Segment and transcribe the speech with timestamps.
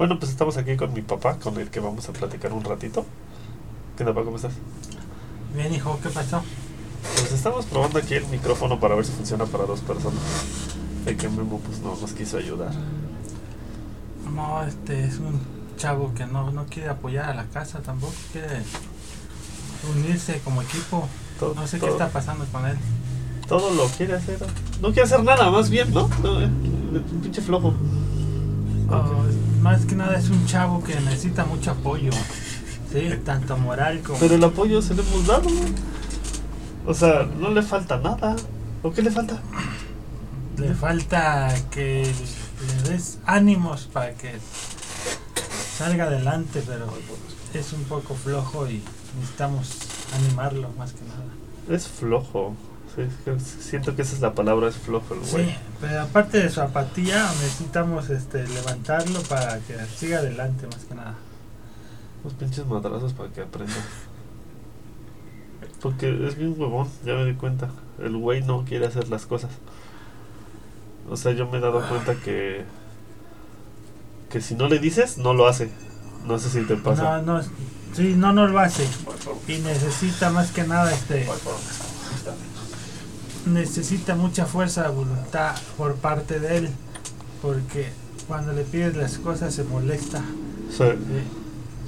[0.00, 3.04] Bueno, pues estamos aquí con mi papá, con el que vamos a platicar un ratito.
[3.98, 4.24] ¿Qué onda, papá?
[4.24, 4.54] ¿Cómo estás?
[5.54, 6.42] Bien, hijo, ¿qué pasó?
[7.16, 10.22] Pues estamos probando aquí el micrófono para ver si funciona para dos personas.
[11.04, 12.70] El que Memo pues no nos quiso ayudar.
[14.34, 15.38] No, este es un
[15.76, 18.62] chavo que no, no quiere apoyar a la casa, tampoco quiere
[19.94, 21.06] unirse como equipo.
[21.38, 22.78] Todo, No sé qué está pasando con él.
[23.46, 24.38] Todo lo quiere hacer.
[24.80, 26.08] No quiere hacer nada, más bien, ¿no?
[26.22, 27.74] no eh, un pinche flojo.
[28.88, 32.10] Oh, más que nada es un chavo que necesita mucho apoyo.
[32.92, 34.18] Sí, tanto moral como...
[34.18, 35.48] Pero el apoyo se lo hemos dado.
[36.86, 38.36] O sea, no le falta nada.
[38.82, 39.40] ¿O qué le falta?
[40.56, 42.10] Le falta que
[42.84, 44.32] le des ánimos para que
[45.76, 46.86] salga adelante, pero
[47.54, 48.82] es un poco flojo y
[49.16, 49.78] necesitamos
[50.14, 51.26] animarlo más que nada.
[51.68, 52.54] Es flojo.
[52.94, 53.02] Sí,
[53.60, 55.46] siento que esa es la palabra, es flojo el güey.
[55.46, 60.94] Sí, pero aparte de su apatía, necesitamos este levantarlo para que siga adelante más que
[60.96, 61.14] nada.
[62.24, 63.74] Unos pinches madrazos para que aprenda.
[65.80, 67.70] Porque es bien huevón, ya me di cuenta.
[67.98, 69.50] El güey no quiere hacer las cosas.
[71.08, 72.64] O sea, yo me he dado cuenta que.
[74.30, 75.70] Que si no le dices, no lo hace.
[76.26, 77.22] No sé si te pasa.
[77.22, 77.42] No, no,
[77.94, 78.86] sí, no, no lo hace.
[79.48, 81.26] Y necesita más que nada este
[83.50, 86.68] necesita mucha fuerza de voluntad por parte de él,
[87.42, 87.90] porque
[88.28, 90.22] cuando le pides las cosas se molesta,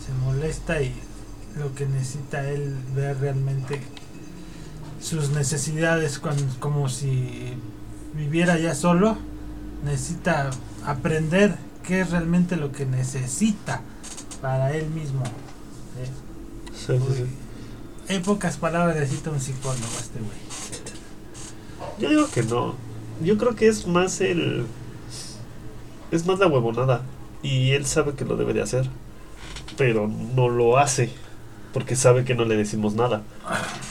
[0.05, 0.93] se molesta y
[1.59, 3.81] lo que necesita él ver realmente
[5.01, 7.55] sus necesidades cuan- como si
[8.15, 9.17] viviera ya solo,
[9.85, 10.51] necesita
[10.87, 13.81] aprender qué es realmente lo que necesita
[14.41, 15.23] para él mismo.
[16.75, 17.25] sí, sí.
[18.09, 20.52] En pocas palabras necesita un psicólogo este güey.
[22.03, 22.75] Yo digo que no.
[23.23, 24.67] Yo creo que es más el.
[26.11, 27.03] Es más la huevonada.
[27.43, 28.89] Y él sabe que lo debe de hacer.
[29.77, 31.11] Pero no lo hace.
[31.73, 33.23] Porque sabe que no le decimos nada.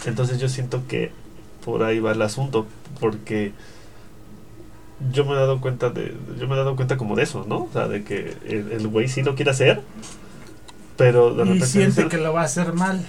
[0.06, 1.12] Entonces yo siento que
[1.66, 2.68] por ahí va el asunto.
[3.00, 3.54] Porque
[5.12, 6.16] yo me he dado cuenta de.
[6.40, 7.64] Yo me he dado cuenta como de eso, ¿no?
[7.64, 9.82] O sea, de que el güey sí lo quiere hacer.
[10.98, 11.66] Pero de Y repente.
[11.66, 13.04] siente que lo va a hacer mal.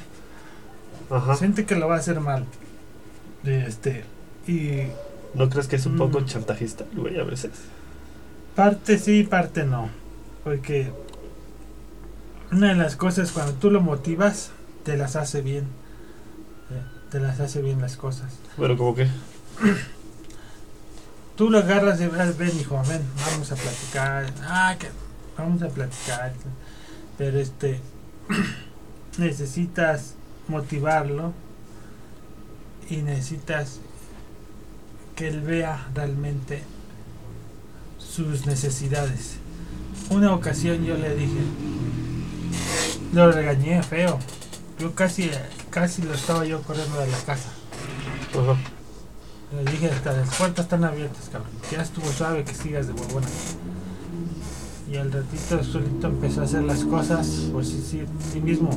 [1.10, 1.36] Ajá.
[1.36, 2.46] Siente que lo va a hacer mal.
[3.44, 4.04] Este.
[4.46, 4.82] Y
[5.34, 6.24] ¿No crees que es un poco Mm.
[6.26, 7.52] chantajista güey a veces?
[8.54, 9.88] parte sí, parte no.
[10.44, 10.90] Porque
[12.50, 14.50] una de las cosas cuando tú lo motivas,
[14.84, 15.64] te las hace bien.
[16.70, 16.82] ¿eh?
[17.10, 18.32] Te las hace bien las cosas.
[18.58, 19.06] Pero como que.
[21.36, 24.26] Tú lo agarras y ven, ven hijo, ven, vamos a platicar.
[24.42, 24.88] Ah, que
[25.38, 26.34] vamos a platicar.
[27.16, 27.80] Pero este
[29.18, 30.14] necesitas
[30.48, 31.32] motivarlo
[32.90, 33.80] y necesitas
[35.16, 36.62] que él vea realmente
[37.98, 39.36] sus necesidades.
[40.10, 41.40] Una ocasión yo le dije,
[43.12, 44.18] lo regañé feo.
[44.78, 45.30] Yo casi,
[45.70, 47.50] casi lo estaba yo corriendo de la casa.
[48.32, 48.58] Ajá.
[49.54, 51.50] Le dije, hasta las puertas están abiertas, cabrón.
[51.70, 53.26] Ya estuvo suave que sigas de huevona.
[54.90, 58.02] Y al ratito solito empezó a hacer las cosas por sí, sí,
[58.32, 58.70] sí mismo.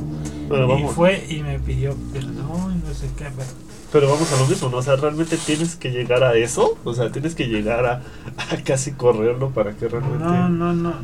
[0.48, 0.94] Pero y vamos.
[0.94, 3.24] fue y me pidió perdón, no sé qué.
[3.24, 3.48] Pero
[3.92, 4.78] Pero vamos a lo mismo, ¿no?
[4.78, 6.76] O sea, realmente tienes que llegar a eso.
[6.84, 8.02] O sea, tienes que llegar a,
[8.36, 10.24] a casi correrlo para que realmente.
[10.24, 10.94] no, no, no.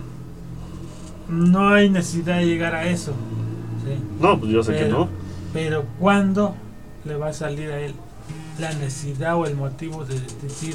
[1.28, 3.12] No hay necesidad de llegar a eso.
[3.84, 3.96] ¿sí?
[4.20, 5.08] No, pues yo sé que no.
[5.52, 6.54] Pero ¿cuándo
[7.04, 7.94] le va a salir a él
[8.58, 10.74] la necesidad o el motivo de decir,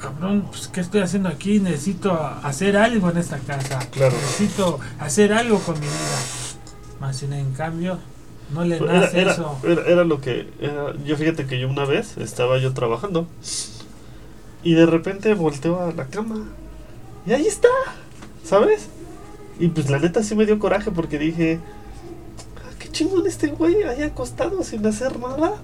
[0.00, 1.60] cabrón, pues ¿qué estoy haciendo aquí?
[1.60, 2.12] Necesito
[2.42, 3.80] hacer algo en esta casa.
[3.90, 4.14] Claro.
[4.14, 6.18] Necesito hacer algo con mi vida.
[7.00, 7.98] Más en cambio,
[8.52, 9.58] no le nace era, eso.
[9.64, 10.48] era, era lo que.
[10.60, 13.26] era- yo fíjate que yo una vez estaba yo trabajando.
[14.62, 16.46] Y de repente volteo a la cama.
[17.26, 17.68] Y ahí está.
[18.44, 18.88] ¿Sabes?
[19.58, 21.58] Y pues la neta sí me dio coraje porque dije.
[22.58, 25.54] "Ah, Qué chingón este güey ahí acostado sin hacer nada.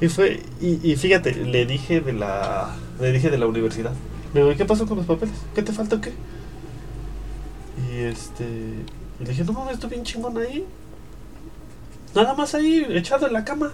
[0.00, 0.42] Y fue.
[0.60, 2.74] Y, y fíjate, le dije de la.
[3.00, 3.92] Le dije de la universidad.
[4.34, 5.34] Le digo, "¿Y ¿qué pasó con los papeles?
[5.54, 6.12] ¿Qué te falta o qué?
[7.90, 8.44] Y este.
[9.20, 10.64] Y le dije, no mames, estoy bien chingón ahí.
[12.14, 13.72] Nada más ahí, echado en la cama.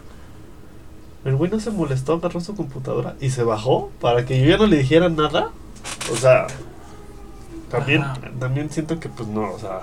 [1.24, 4.56] El güey no se molestó, agarró su computadora y se bajó para que yo ya
[4.58, 5.50] no le dijera nada.
[6.12, 6.46] O sea,
[7.70, 8.18] también, Ajá.
[8.38, 9.80] también siento que, pues no, o sea,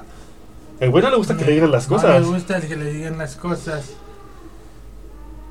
[0.80, 2.22] el güey no le gusta que le digan las No cosas.
[2.22, 3.94] le gusta que le digan las cosas.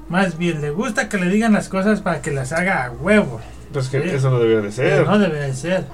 [0.08, 3.40] Más bien, le gusta que le digan las cosas para que las haga a huevo.
[3.72, 4.08] Pues que Sí.
[4.10, 4.90] eso no debería de ser.
[4.98, 5.86] Pero no debe de ser.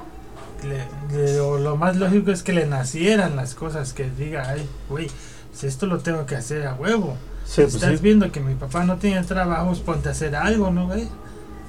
[0.62, 4.67] Le- le- o lo más lógico es que le nacieran las cosas, que diga, ay,
[4.88, 5.09] güey,
[5.56, 7.17] si esto lo tengo que hacer a huevo.
[7.44, 8.03] Sí, pues Estás sí.
[8.03, 11.08] viendo que mi papá no tiene trabajos, ponte a hacer algo, ¿no, güey?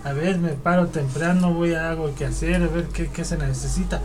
[0.04, 3.38] A ver, me paro temprano, voy a algo que hacer, a ver qué, qué se
[3.38, 4.02] necesita.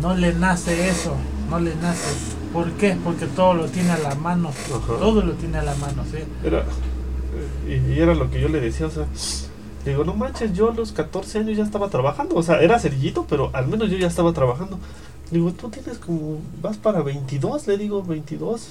[0.00, 1.14] No le nace eso.
[1.48, 2.08] no le nace.
[2.52, 2.96] ¿Por qué?
[3.04, 4.48] Porque todo lo tiene a la mano.
[4.48, 4.98] Ajá.
[4.98, 6.18] Todo lo tiene a la mano, ¿sí?
[6.44, 6.64] Era,
[7.68, 9.06] y, y era lo que yo le decía, o sea,
[9.84, 13.26] digo, no manches, yo a los 14 años ya estaba trabajando, o sea, era cerillito,
[13.28, 14.78] pero al menos yo ya estaba trabajando.
[15.30, 18.70] Digo, tú tienes como, vas para 22, le digo, 22,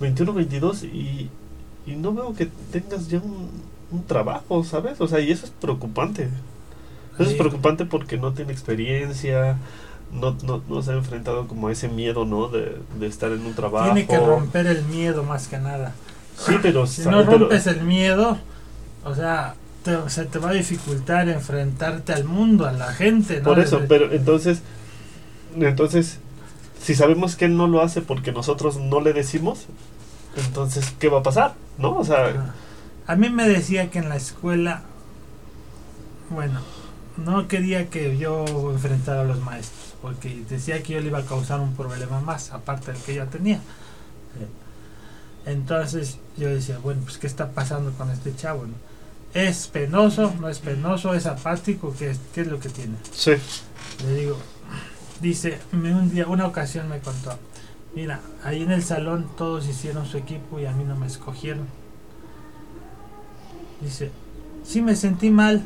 [0.00, 1.30] 21, 22, y,
[1.86, 3.48] y no veo que tengas ya un,
[3.90, 5.00] un trabajo, ¿sabes?
[5.00, 6.28] O sea, y eso es preocupante.
[7.18, 9.56] Eso es preocupante porque no tiene experiencia,
[10.12, 12.48] no, no, no se ha enfrentado como a ese miedo, ¿no?
[12.48, 13.86] De, de estar en un trabajo.
[13.94, 15.94] Tiene que romper el miedo más que nada.
[16.38, 16.86] Sí, pero...
[16.86, 18.36] Si no pero- rompes el miedo,
[19.04, 23.44] o sea, te- se te va a dificultar enfrentarte al mundo, a la gente, ¿no?
[23.44, 24.60] Por eso, pero entonces,
[25.58, 26.18] entonces,
[26.82, 29.66] si sabemos que él no lo hace porque nosotros no le decimos,
[30.36, 31.54] entonces, ¿qué va a pasar?
[31.78, 31.96] ¿No?
[31.96, 32.54] O sea, Ajá.
[33.06, 34.82] A mí me decía que en la escuela,
[36.30, 36.60] bueno,
[37.16, 41.24] no quería que yo enfrentara a los maestros, porque decía que yo le iba a
[41.24, 43.60] causar un problema más, aparte del que ya tenía.
[45.44, 48.66] Entonces yo decía, bueno, pues ¿qué está pasando con este chavo?
[48.66, 48.74] no?
[49.32, 50.34] ¿Es penoso?
[50.40, 51.14] ¿No es penoso?
[51.14, 51.94] ¿Es apático?
[51.96, 52.96] ¿Qué es, qué es lo que tiene?
[53.12, 53.32] sí,
[54.04, 54.38] Le digo,
[55.20, 57.38] dice, un día, una ocasión me contó,
[57.94, 61.66] mira, ahí en el salón todos hicieron su equipo y a mí no me escogieron.
[63.80, 64.10] Dice,
[64.64, 65.62] sí me sentí mal,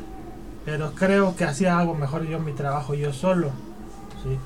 [0.65, 3.51] pero creo que hacía algo mejor yo mi trabajo yo solo.
[4.23, 4.37] ¿sí?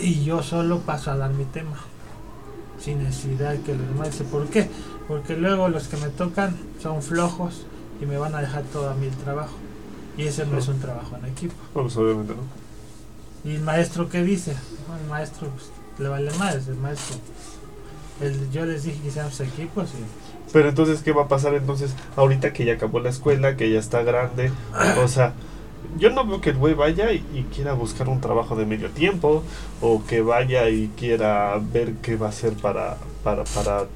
[0.00, 1.76] Y yo solo paso a dar mi tema.
[2.78, 4.68] Sin necesidad que los demás ¿por qué?
[5.08, 7.66] Porque luego los que me tocan son flojos
[8.00, 9.54] y me van a dejar todo a trabajo.
[10.16, 11.54] Y ese no es un trabajo en equipo.
[11.74, 12.63] vamos, obviamente, ¿no?
[13.44, 14.52] ¿Y el maestro qué dice?
[14.52, 17.16] El maestro pues, le vale más, el maestro.
[18.20, 19.90] El- yo les dije que equipos
[20.52, 23.78] Pero entonces, ¿qué va a pasar entonces ahorita que ya acabó la escuela, que ya
[23.78, 24.50] está grande?
[25.02, 25.34] O sea,
[25.98, 29.42] yo no veo que el güey vaya y, quiera buscar un trabajo de medio tiempo,
[29.80, 33.86] o que vaya y quiera ver qué va a hacer para, para, para...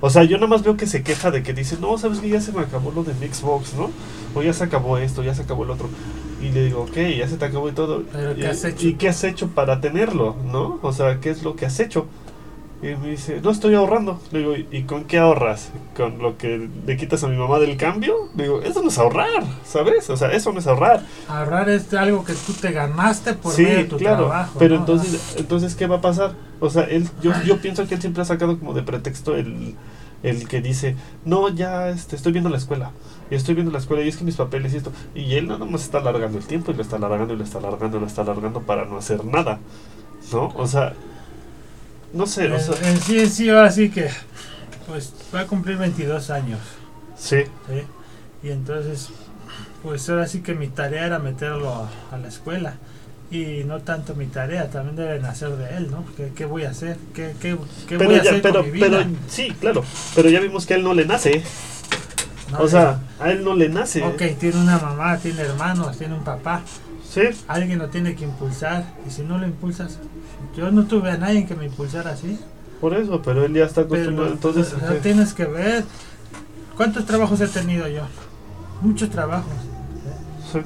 [0.00, 2.28] O sea, yo nada más veo que se queja de que dice, no, sabes que
[2.28, 3.90] ya se me acabó lo de Xbox, ¿no?
[4.34, 5.88] O ya se acabó esto, ya se acabó el otro.
[6.42, 8.02] Y le digo, ok, ya se te acabó y todo.
[8.12, 8.86] Pero, ¿qué y, has hecho?
[8.88, 10.80] ¿Y qué has hecho para tenerlo, no?
[10.82, 12.06] O sea, ¿qué es lo que has hecho?
[12.82, 14.20] Y me dice, no estoy ahorrando.
[14.32, 15.70] Le digo, ¿y y con qué ahorras?
[15.96, 18.28] ¿Con lo que le quitas a mi mamá del cambio?
[18.34, 20.10] Le digo, eso no es ahorrar, ¿sabes?
[20.10, 21.04] O sea, eso no es ahorrar.
[21.28, 24.26] ahorrar es algo que tú te ganaste por sí, medio de tu claro.
[24.26, 24.56] trabajo.
[24.58, 24.80] pero ¿no?
[24.80, 26.32] entonces, entonces, ¿qué va a pasar?
[26.58, 29.76] O sea, él, yo, yo pienso que él siempre ha sacado como de pretexto el,
[30.22, 32.92] el que dice, no, ya este, estoy viendo la escuela.
[33.30, 34.92] Y estoy viendo la escuela y es que mis papeles y esto.
[35.14, 37.58] Y él nada más está alargando el tiempo y lo está alargando y lo está
[37.58, 39.60] alargando y lo está alargando para no hacer nada.
[40.32, 40.48] ¿No?
[40.56, 41.00] O sea,
[42.12, 44.10] no sé, o En, sea, en sí, en sí, ahora sí que,
[44.86, 46.60] pues va a cumplir 22 años.
[47.14, 47.44] sí.
[47.66, 47.90] ¿sí?
[48.42, 49.14] Y entonces,
[49.82, 52.80] pues ahora sí que mi tarea era meterlo a, a la escuela.
[53.32, 56.04] Y no tanto mi tarea, también debe nacer de él, ¿no?
[56.18, 56.98] ¿Qué, qué voy a hacer?
[57.14, 57.56] ¿Qué, qué,
[57.88, 58.88] qué Pero voy a hacer pero, con mi vida?
[58.90, 59.84] pero, sí, claro.
[60.14, 61.42] Pero ya vimos que a él no le nace.
[62.50, 62.58] ¿no?
[62.58, 64.02] O sea, a él no le nace.
[64.02, 66.60] Ok, tiene una mamá, tiene hermanos, tiene un papá.
[67.08, 68.84] Sí, Alguien lo tiene que impulsar.
[69.06, 69.98] Y si no lo impulsas,
[70.54, 72.38] yo no tuve a nadie que me impulsara así.
[72.82, 74.32] por eso, pero él ya está Pero acostumbrado.
[74.32, 75.84] Entonces, o tienes que ver.
[76.76, 78.02] ¿Cuántos trabajos he tenido yo?
[78.82, 79.54] Muchos trabajos.
[80.52, 80.58] Sí.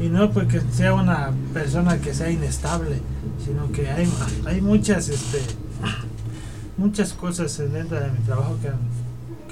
[0.00, 3.00] Y no porque sea una persona que sea inestable,
[3.44, 4.10] sino que hay,
[4.44, 5.40] hay muchas este
[6.76, 8.70] muchas cosas dentro de mi trabajo que,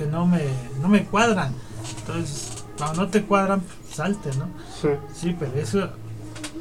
[0.03, 0.43] que no me
[0.81, 1.53] no me cuadran.
[2.01, 4.47] Entonces, cuando no te cuadran, pues, salte, ¿no?
[4.81, 4.89] sí.
[5.15, 5.91] Sí, pero eso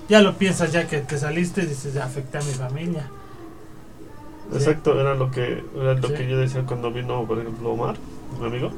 [0.09, 3.07] ya lo piensas ya que te saliste y dices, ya afecté a mi familia.
[4.53, 6.13] Exacto, era lo que era lo Sí.
[6.13, 7.95] que yo decía cuando vino, por ejemplo, Omar,
[8.39, 8.71] mi amigo.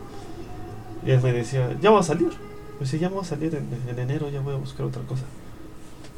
[1.06, 2.30] Y él me decía, ya vamos a salir.
[2.80, 5.24] Me decía, ya vamos a salir en, en enero, ya voy a buscar otra cosa.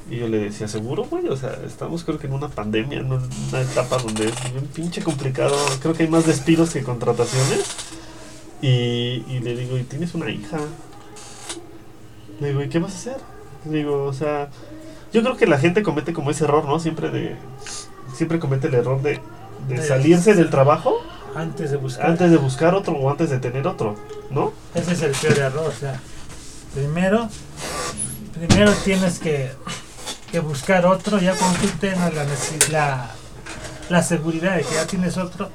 [0.09, 1.27] Y yo le decía, ¿seguro, güey?
[1.29, 5.01] O sea, estamos creo que en una pandemia, en una etapa donde es bien pinche
[5.03, 5.55] complicado.
[5.81, 7.65] Creo que hay más despidos que contrataciones.
[8.61, 10.57] Y, y le digo, ¿y tienes una hija?
[12.39, 13.17] Le digo, ¿y qué vas a hacer?
[13.69, 14.49] Le digo, o sea,
[15.13, 16.79] yo creo que la gente comete como ese error, ¿no?
[16.79, 17.35] Siempre de...
[18.15, 19.19] Siempre comete el error de,
[19.67, 20.95] de De- salirse del trabajo
[21.35, 22.11] Antes de buscar.
[22.11, 23.95] antes de buscar otro o antes de tener otro,
[24.29, 24.53] ¿no?
[24.73, 25.99] Ese es el peor error, o sea,
[26.75, 27.29] primero,
[28.37, 29.51] primero tienes que,
[30.31, 32.25] que buscar otro, ya cuando tú tengas la,
[32.71, 33.09] la,
[33.89, 35.49] la seguridad de que ya tienes otro,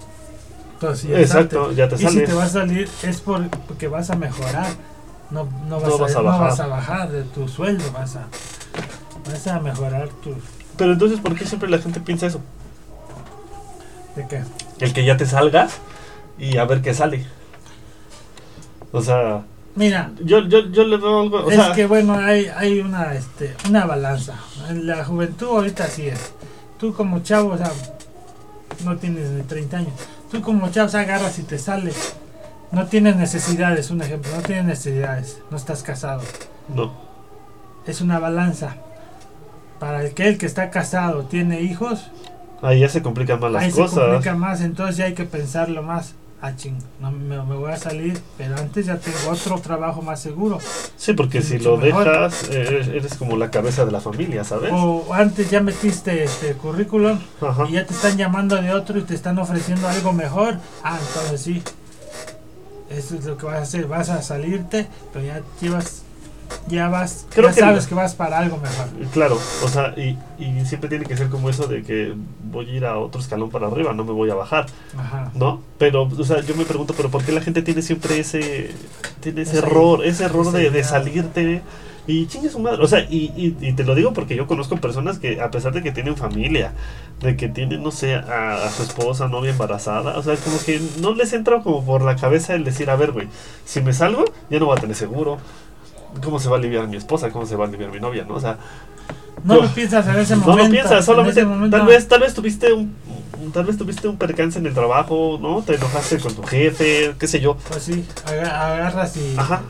[0.74, 1.76] entonces ya Exacto, salte.
[1.76, 4.66] ya te Y si te va a salir es por- porque vas a mejorar,
[5.30, 6.40] no, no, vas, No a, vas a no bajar.
[6.48, 8.26] vas a bajar de tu sueldo, vas a,
[9.30, 10.34] vas a mejorar tu...
[10.76, 12.40] Pero entonces, ¿por qué siempre la gente piensa eso?
[14.16, 14.42] ¿De qué?
[14.78, 15.74] El que ya te salgas
[16.38, 17.26] y a ver qué sale.
[18.92, 19.44] O sea,
[19.76, 21.44] Mira, yo, yo, yo le algo.
[21.44, 24.34] O es sea, que bueno, hay, hay una, este, una balanza.
[24.68, 26.32] En la juventud ahorita sí es.
[26.78, 27.70] Tú como chavo, o sea,
[28.84, 29.92] no tienes ni 30 años.
[30.30, 32.14] Tú como chavos agarras y te sales.
[32.72, 36.22] No tienes necesidades, un ejemplo, no tienes necesidades, no estás casado.
[36.72, 36.92] No.
[37.86, 38.76] Es una balanza.
[39.80, 42.10] Para el que el que está casado tiene hijos,
[42.62, 43.98] Ahí ya se complican más las ahí se cosas.
[43.98, 46.14] complica más, entonces ya hay que pensarlo más.
[46.42, 50.20] Ah, ching, no, me, me voy a salir, pero antes ya tengo otro trabajo más
[50.22, 50.58] seguro.
[50.96, 52.04] Sí, porque si lo mejor.
[52.04, 54.70] dejas, eres, eres como la cabeza de la familia, ¿sabes?
[54.72, 57.66] O antes ya metiste este currículum Ajá.
[57.68, 60.56] y ya te están llamando de otro y te están ofreciendo algo mejor.
[60.82, 61.62] Ah, entonces sí.
[62.88, 63.86] Eso es lo que vas a hacer.
[63.86, 66.02] Vas a salirte, pero ya llevas,
[66.68, 68.86] ya vas, Creo ya que sabes lo- que vas para algo mejor.
[69.12, 72.14] Claro, o sea, y, y siempre tiene que ser como eso de que
[72.50, 74.66] voy a ir a otro escalón para arriba, no me voy a bajar,
[74.96, 75.30] Ajá.
[75.34, 75.62] ¿no?
[75.78, 78.70] Pero, o sea, yo me pregunto, ¿pero por qué la gente tiene siempre ese,
[79.20, 81.62] tiene ese error, ese error de, de salirte?
[82.06, 84.76] Y chingue su madre, o sea, y, y, y te lo digo porque yo conozco
[84.78, 86.72] personas que a pesar de que tienen familia,
[87.20, 90.80] de que tienen, no sé, a, a su esposa, novia embarazada, o sea, como que
[91.00, 93.28] no les entra como por la cabeza el decir, a ver, güey,
[93.64, 95.38] si me salgo, ya no voy a tener seguro.
[96.22, 97.30] ¿Cómo se va a aliviar mi esposa?
[97.30, 98.24] ¿Cómo se va a aliviar mi novia?
[98.28, 98.34] ¿no?
[98.34, 98.58] O sea,
[99.44, 99.62] No No.
[99.62, 100.64] lo piensas en ese no momento.
[100.64, 102.94] lo piensas, en solamente tal vez tal vez tuviste un
[103.54, 105.62] tal vez tuviste un percance en el trabajo, ¿no?
[105.62, 107.56] Te enojaste con tu jefe, qué sé yo.
[107.68, 109.62] Pues sí, aga- agarras y Ajá.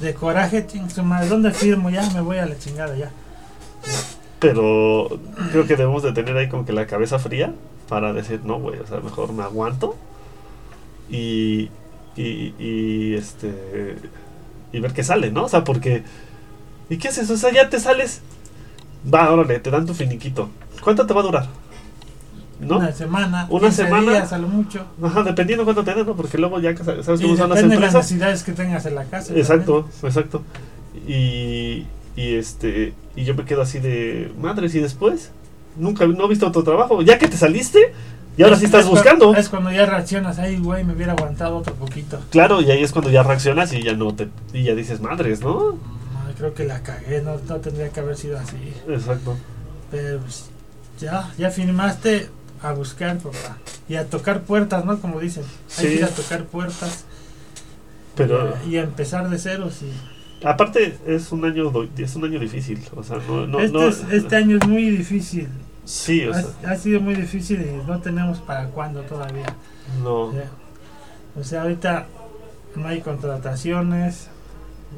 [0.00, 0.66] de coraje,
[1.04, 1.90] madre, ¿dónde firmo?
[1.90, 3.10] Ya me voy a la chingada ya.
[4.38, 5.08] Pero
[5.52, 7.52] creo que debemos de tener ahí como que la cabeza fría
[7.88, 9.96] para decir, no, güey, o sea, mejor me aguanto
[11.10, 11.68] y
[12.16, 13.96] y, y este
[14.72, 15.44] y ver qué sale, ¿no?
[15.44, 16.02] O sea, porque
[16.88, 17.30] ¿y qué haces?
[17.30, 18.20] O sea, ya te sales
[19.12, 20.50] Va, órale, te dan tu finiquito.
[20.84, 21.46] ¿Cuánto te va a durar?
[22.60, 22.76] ¿No?
[22.76, 24.12] Una semana, Una 15 semana.
[24.12, 24.84] días a lo mucho.
[25.02, 26.14] Ajá, dependiendo cuánto te den, ¿no?
[26.14, 27.94] Porque luego ya sabes Y cómo son las depende de las empresas.
[27.94, 29.32] necesidades que tengas en la casa.
[29.34, 30.42] Exacto, exacto.
[31.08, 31.86] Y,
[32.16, 35.30] y este y yo me quedo así de madres y después
[35.78, 37.94] nunca no he visto otro trabajo, ya que te saliste
[38.40, 39.34] y ahora sí estás Es buscando.
[39.34, 42.18] Es cuando ya reaccionas, ay, güey, me hubiera aguantado otro poquito.
[42.30, 45.40] Claro, y ahí es cuando ya reaccionas y ya no te y ya dices madres,
[45.40, 45.72] ¿no?
[45.72, 45.78] No,
[46.38, 48.56] creo que la cagué, no, no tendría que haber sido así.
[48.88, 49.36] Exacto.
[49.90, 50.46] Pero pues,
[50.98, 52.28] ya, ya firmaste
[52.62, 53.58] a buscar, papá.
[53.88, 54.98] Y a tocar puertas, ¿no?
[55.00, 55.42] Como dicen.
[55.78, 55.98] Hay que Sí.
[55.98, 57.04] ir a tocar puertas
[58.14, 59.82] Pero y, a, y a empezar de ceros.
[59.82, 63.88] Y aparte es un año es un año difícil, o sea, no no, este, no-
[63.88, 65.48] es- este año es muy difícil.
[65.90, 69.46] Sí, o sea, Ha, ha sido muy difícil y no tenemos para cuándo todavía.
[70.02, 70.32] no.
[71.38, 72.06] O sea, ahorita
[72.76, 74.26] no hay contrataciones,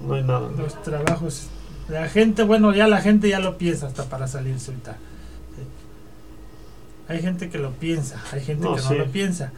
[0.07, 0.49] no hay nada.
[0.51, 0.63] ¿no?
[0.63, 1.49] los trabajos.
[1.89, 4.97] La gente, bueno, ya la gente ya lo piensa hasta para salirse ahorita.
[7.09, 8.89] Hay gente que lo piensa, hay gente No, que sí.
[8.91, 9.53] no lo piensa.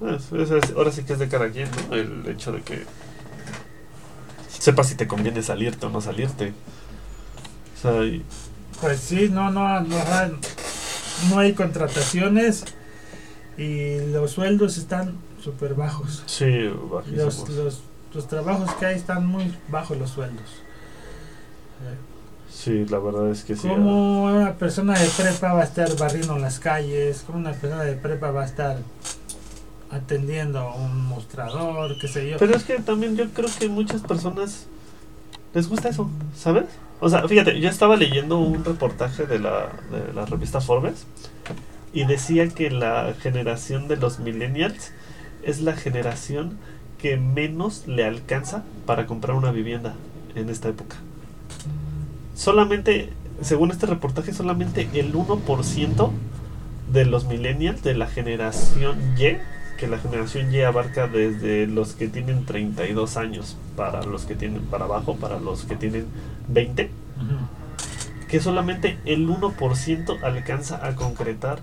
[0.00, 1.94] Es- es- es- ahora sí que es de cada quien, ¿no?
[1.96, 2.84] El hecho de que
[4.48, 6.52] sepas si te conviene salirte o no salirte.
[7.76, 8.24] O sea, y-
[8.80, 10.36] Pues sí, no, no, no, hay-
[11.30, 12.64] no hay contrataciones
[13.56, 16.22] y los sueldos están súper bajos.
[16.26, 17.38] sí, bajísimos.
[17.40, 17.80] Los, los,
[18.14, 20.44] los trabajos que hay están muy bajos los sueldos.
[22.50, 23.68] Sí, la verdad es que sí.
[23.68, 27.22] ¿Cómo una persona de prepa va a estar barriendo las calles?
[27.26, 28.78] ¿Cómo una persona de prepa va a estar
[29.90, 31.98] atendiendo un mostrador?
[32.00, 32.36] ¿Qué sé yo?
[32.38, 34.66] Pero es que también yo creo que muchas personas
[35.54, 36.64] les gusta eso, ¿sabes?
[37.00, 41.06] O sea, fíjate, yo estaba leyendo un reportaje de la, de la revista Forbes
[41.92, 44.92] y decía que la generación de los millennials
[45.42, 46.58] es la generación
[46.98, 49.94] que menos le alcanza para comprar una vivienda
[50.34, 50.96] en esta época.
[52.34, 56.10] Solamente, según este reportaje, solamente el 1%
[56.92, 59.36] de los millennials de la generación Y,
[59.78, 64.66] que la generación Y abarca desde los que tienen 32 años para los que tienen
[64.66, 66.14] para abajo, para los que tienen
[66.48, 67.48] 20, Ujú.
[68.28, 71.60] que solamente el 1% alcanza a concretar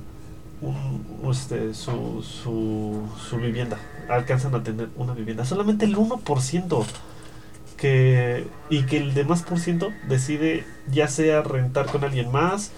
[0.62, 6.91] un, este, su, su, su vivienda, alcanzan a tener una vivienda, solamente el 1%.
[7.77, 12.74] Que, y que el demás por ciento decide ya sea rentar con alguien más,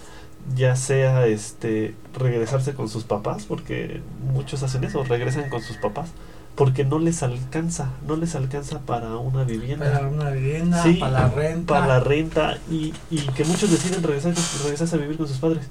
[0.56, 4.02] ya sea este regresarse con sus papás, porque
[4.34, 6.12] muchos hacen eso, regresan con sus papás,
[6.56, 11.12] porque no les alcanza, no les alcanza para una vivienda Para una vivienda, Sí, para
[11.12, 11.74] la renta.
[11.74, 15.70] para la renta y, y que muchos deciden regresar, regresarse a vivir con sus padres.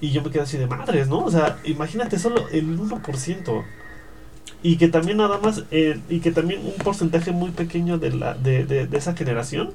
[0.00, 1.24] Y yo me quedo así de madres, ¿no?
[1.24, 3.64] O sea, imagínate solo el 1%.
[4.62, 8.34] Y que también nada más, eh, y que también un porcentaje muy pequeño de, la,
[8.34, 9.74] de, de, de esa generación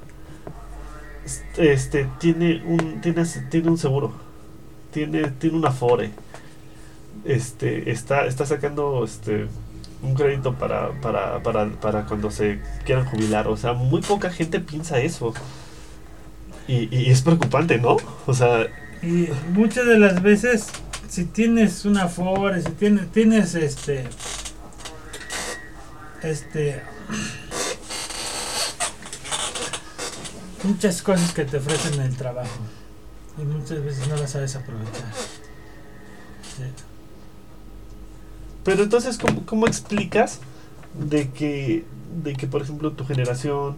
[1.58, 4.14] este, tiene, un, tiene, tiene un seguro,
[4.92, 6.12] tiene, tiene un afore,
[7.26, 9.48] este, está, está sacando este,
[10.02, 13.48] un crédito para, para, para, para cuando se quieran jubilar.
[13.48, 15.34] O sea, muy poca gente piensa eso.
[16.68, 17.98] Y, y es preocupante, ¿no?
[18.26, 18.68] O sea,
[19.02, 20.68] Y muchas de las veces
[21.12, 24.06] si tienes una Ford, si tienes, tienes este,
[26.24, 26.82] este,
[30.64, 32.62] muchas cosas que te ofrecen en el trabajo
[33.38, 35.12] y muchas veces no las sabes aprovechar.
[38.64, 40.40] Pero entonces, ¿cómo, cómo explicas
[40.94, 41.86] de que,
[42.24, 43.78] de que, por ejemplo, tu generación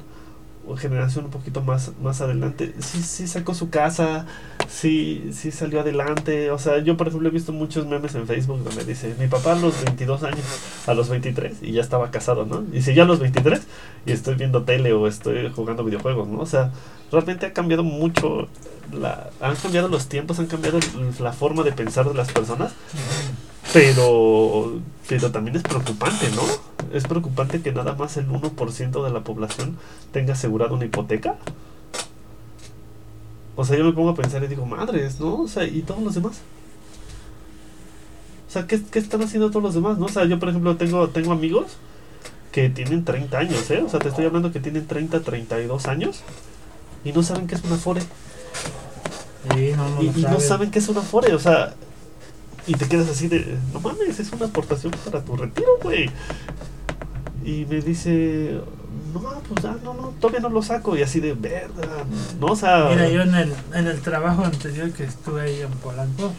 [0.78, 4.26] generación un poquito más, más adelante, sí, sí sacó su casa,
[4.68, 6.52] sí, sí salió adelante?
[6.52, 9.54] O sea, yo, por ejemplo, he visto muchos memes en Facebook donde dice, mi papá
[9.54, 10.46] a los 22 años,
[10.88, 12.64] a los 23, y ya estaba casado, ¿no?
[12.74, 13.62] Y si ya a los 23,
[14.06, 16.40] y estoy viendo tele o estoy jugando videojuegos, ¿no?
[16.40, 16.72] O sea,
[17.12, 18.48] realmente ha cambiado mucho,
[18.92, 20.80] la, han cambiado los tiempos, han cambiado
[21.20, 22.74] la forma de pensar de las personas.
[23.74, 26.44] Pero, pero también es preocupante, ¿no?
[26.96, 29.78] Es preocupante que nada más el 1% de la población
[30.12, 31.38] tenga asegurada una hipoteca.
[33.56, 35.42] O sea, yo me pongo a pensar y digo, madres, ¿no?
[35.42, 36.42] O sea, ¿y todos los demás?
[38.48, 40.06] O sea, ¿qué, qué están haciendo todos los demás, no?
[40.06, 41.78] O sea, yo, por ejemplo, tengo, tengo amigos
[42.52, 43.82] que tienen 30 años, ¿eh?
[43.86, 46.22] O sea, te estoy hablando que tienen 30, 32 años
[47.04, 48.02] y no saben qué es una Afore.
[49.56, 50.72] Sí, no, no Y, y no saben.
[50.72, 51.74] qué es una Afore, o sea,
[52.66, 56.10] y te quedas así de, no mames, es una aportación para tu retiro, güey.
[57.44, 58.62] Y me dice,
[59.14, 60.96] no, pues ah, no, no, todavía no lo saco.
[60.96, 62.06] Y así de, verga,
[62.40, 62.90] no, o sea.
[62.90, 66.32] Mira, yo en el, en el trabajo anterior que estuve ahí en Polanco,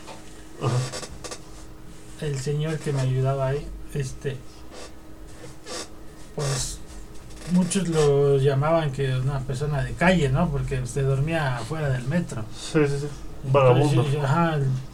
[0.63, 0.75] Ajá,
[2.21, 4.37] el señor que me ayudaba ahí, este,
[6.35, 6.79] pues
[7.53, 10.51] muchos lo llamaban que una persona de calle, ¿no?
[10.51, 12.45] Porque usted dormía fuera del metro.
[12.57, 13.07] sí, sí, sí.
[13.53, 14.05] Vagabundo.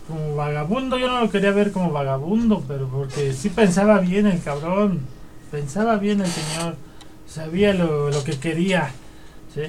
[0.08, 4.42] Como vagabundo, yo no lo quería ver como vagabundo, pero porque sí pensaba bien el
[4.42, 5.00] cabrón,
[5.52, 6.74] pensaba bien el señor,
[7.28, 8.90] sabía lo, lo que quería,
[9.54, 9.62] ¿sí?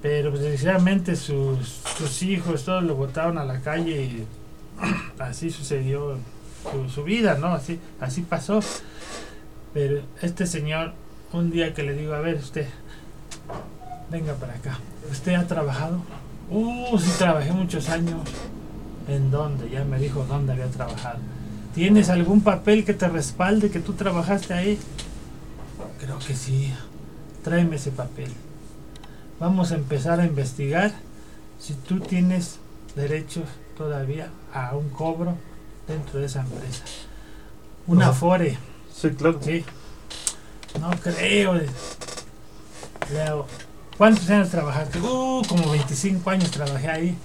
[0.00, 4.26] Pero pues, sus, sus hijos, todos lo botaron a la calle y
[5.18, 6.16] así sucedió
[6.72, 7.48] su, su vida, ¿no?
[7.48, 8.60] Así, así pasó.
[9.74, 10.94] Pero este señor,
[11.32, 12.66] un día que le digo, a ver usted,
[14.10, 14.78] venga para acá,
[15.10, 16.00] ¿usted ha trabajado?
[16.50, 18.20] Uh, sí trabajé muchos años.
[19.08, 19.70] ¿En dónde?
[19.70, 21.18] Ya me dijo dónde había trabajado.
[21.74, 24.78] ¿Tienes algún papel que te respalde que tú trabajaste ahí?
[26.00, 26.72] Creo que sí.
[27.44, 28.32] Tráeme ese papel.
[29.38, 30.92] Vamos a empezar a investigar
[31.58, 32.58] si tú tienes
[32.96, 33.44] derechos
[33.76, 35.36] todavía a un cobro
[35.86, 36.84] dentro de esa empresa.
[37.86, 38.12] Una Ajá.
[38.12, 38.58] Afore.
[38.92, 39.38] Sí, claro.
[39.40, 39.64] Sí.
[40.80, 41.54] No creo.
[43.12, 43.46] Le hago,
[44.00, 44.98] ¿Cuántos años trabajaste?
[44.98, 47.18] Uh, como 25 años trabajé ahí.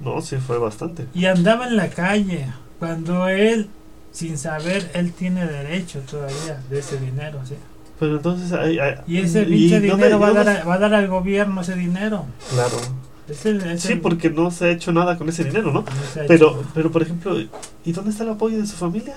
[0.00, 1.04] No, sí, fue bastante.
[1.12, 2.46] Y andaba en la calle.
[2.78, 3.68] Cuando él,
[4.10, 7.40] sin saber, él tiene derecho todavía de ese dinero.
[7.44, 7.56] ¿sí?
[8.00, 8.78] Pero entonces hay.
[8.78, 11.74] hay- Y ese pinche dinero va, a dar, a- va a dar al gobierno ese
[11.74, 12.24] dinero.
[12.54, 12.78] Claro.
[13.28, 15.80] Es el- es Sí, el- porque no se ha hecho nada con ese dinero, ¿no?
[15.82, 15.84] no
[16.26, 16.64] Pero, hecho.
[16.72, 17.36] pero por ejemplo,
[17.84, 19.16] ¿y dónde está el apoyo de su familia?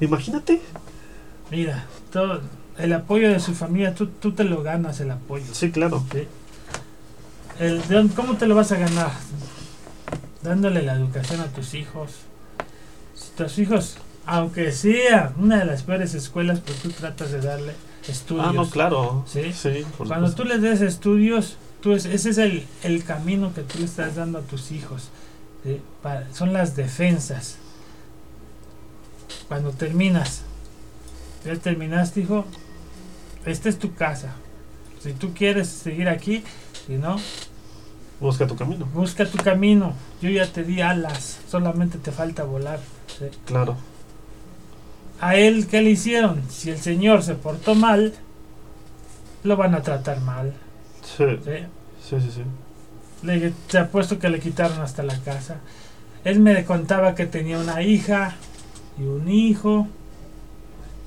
[0.00, 0.62] Imagínate.
[1.50, 2.40] Mira, todo,
[2.82, 5.44] el apoyo de su familia, tú, tú te lo ganas el apoyo.
[5.52, 6.04] Sí, claro.
[6.12, 6.26] ¿sí?
[7.58, 9.10] El, ¿de dónde- ¿Cómo te lo vas a ganar?
[10.42, 12.10] Dándole la educación a tus hijos.
[13.14, 17.74] Si tus hijos, aunque sea una de las peores escuelas, pues tú tratas de darle
[18.08, 18.46] estudios.
[18.48, 19.24] Ah, no, claro.
[19.28, 19.52] Sí.
[19.52, 20.42] Sí, Cuando supuesto.
[20.42, 24.16] tú les des estudios, tú es- ese es el, el camino que tú le estás
[24.16, 25.10] dando a tus hijos.
[25.62, 25.80] ¿sí?
[26.02, 27.58] Para- son las defensas.
[29.48, 30.42] Cuando terminas,
[31.44, 32.44] ya terminaste, hijo,
[33.46, 34.34] esta es tu casa.
[35.00, 36.44] Si tú quieres seguir aquí,
[36.86, 37.16] si no,
[38.20, 38.86] Busca tu camino.
[38.86, 39.94] busca tu camino.
[40.20, 42.78] Yo ya te di alas, solamente te falta volar.
[43.18, 43.24] ¿sí?
[43.44, 43.76] Claro.
[45.20, 46.40] A él, ¿qué le hicieron?
[46.48, 48.14] Si el Señor se portó mal,
[49.42, 50.52] lo van a tratar mal.
[51.02, 51.66] Sí, ¿sí?
[52.08, 52.30] sí, sí.
[52.30, 52.42] sí.
[53.26, 55.56] Le, te apuesto que le quitaron hasta la casa.
[56.24, 58.36] Él me contaba que tenía una hija
[58.98, 59.88] y un hijo.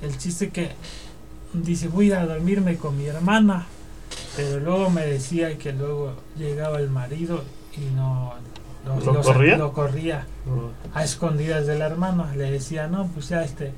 [0.02, 0.72] El chiste que
[1.64, 3.66] dice voy a ir a dormirme con mi hermana.
[4.36, 7.42] Pero luego me decía que luego llegaba el marido
[7.76, 8.34] y no
[8.86, 9.56] ¿Lo corría?
[9.56, 10.26] lo corría
[10.94, 12.32] a escondidas de la hermana.
[12.36, 13.72] Le decía, no, pues ya este.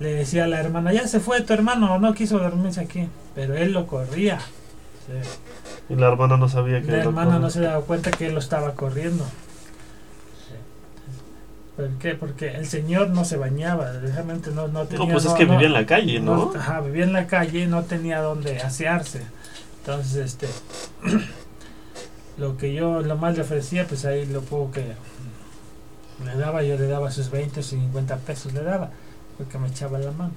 [0.00, 3.08] Le decía a la hermana, ya se fue tu hermano, no quiso dormirse aquí.
[3.34, 4.40] Pero él lo corría.
[4.40, 5.92] Sí.
[5.94, 8.40] Y la hermana no sabía que La hermana no se daba cuenta que él lo
[8.40, 9.24] estaba corriendo.
[11.80, 12.14] ¿Por qué?
[12.14, 15.06] Porque el señor no se bañaba, realmente no, no tenía...
[15.06, 16.52] No, pues es que vivía en la calle, ¿no?
[16.54, 19.22] Ajá, vivía en la calle, no tenía dónde asearse.
[19.80, 20.48] Entonces, este...
[22.38, 24.84] lo que yo lo más le ofrecía, pues ahí lo poco que
[26.24, 28.90] le daba, yo le daba sus 20 o 50 pesos, le daba,
[29.38, 30.32] porque me echaba la mano.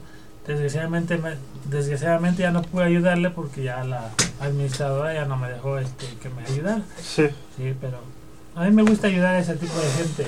[0.47, 4.09] Desgraciadamente, me- desgraciadamente ya no pude ayudarle porque ya la
[4.41, 6.81] administradora ya no me dejó este, que me ayudara.
[7.01, 7.27] Sí,
[7.57, 7.99] Sí, pero
[8.55, 10.25] a mí me gusta ayudar a ese tipo de gente.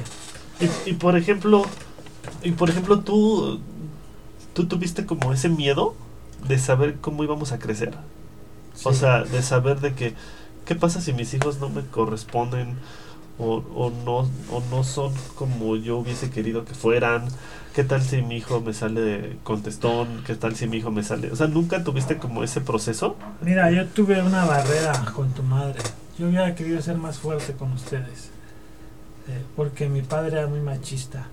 [0.59, 1.65] Y, y por ejemplo,
[2.43, 3.59] y por ejemplo, tú,
[4.53, 5.95] tú tuviste como ese miedo
[6.47, 7.95] de saber cómo íbamos a crecer.
[8.83, 10.15] O sea, de saber de que,
[10.65, 12.77] ¿qué pasa si mis hijos no me corresponden
[13.37, 17.27] o, o, no, o no son como yo hubiese querido que fueran?
[17.73, 20.23] ¿Qué tal si mi hijo me sale contestón?
[20.25, 21.31] ¿Qué tal si mi hijo me sale?
[21.31, 23.17] O sea, ¿nunca tuviste como ese proceso?
[23.41, 25.81] Mira, yo tuve una barrera con tu madre.
[26.17, 28.34] Yo hubiera querido ser más fuerte con ustedes.
[29.27, 31.27] Eh, porque mi padre era muy machista.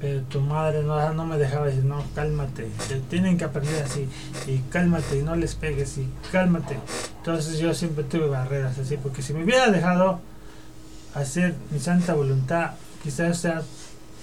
[0.00, 2.68] Pero tu madre no, no me dejaba decir, no, cálmate.
[2.88, 4.08] te Tienen que aprender así.
[4.46, 6.76] Y cálmate y no les pegues y cálmate.
[7.18, 8.98] Entonces yo siempre tuve barreras así.
[8.98, 10.20] Porque si me hubiera dejado
[11.14, 13.62] hacer mi santa voluntad, quizás o sea,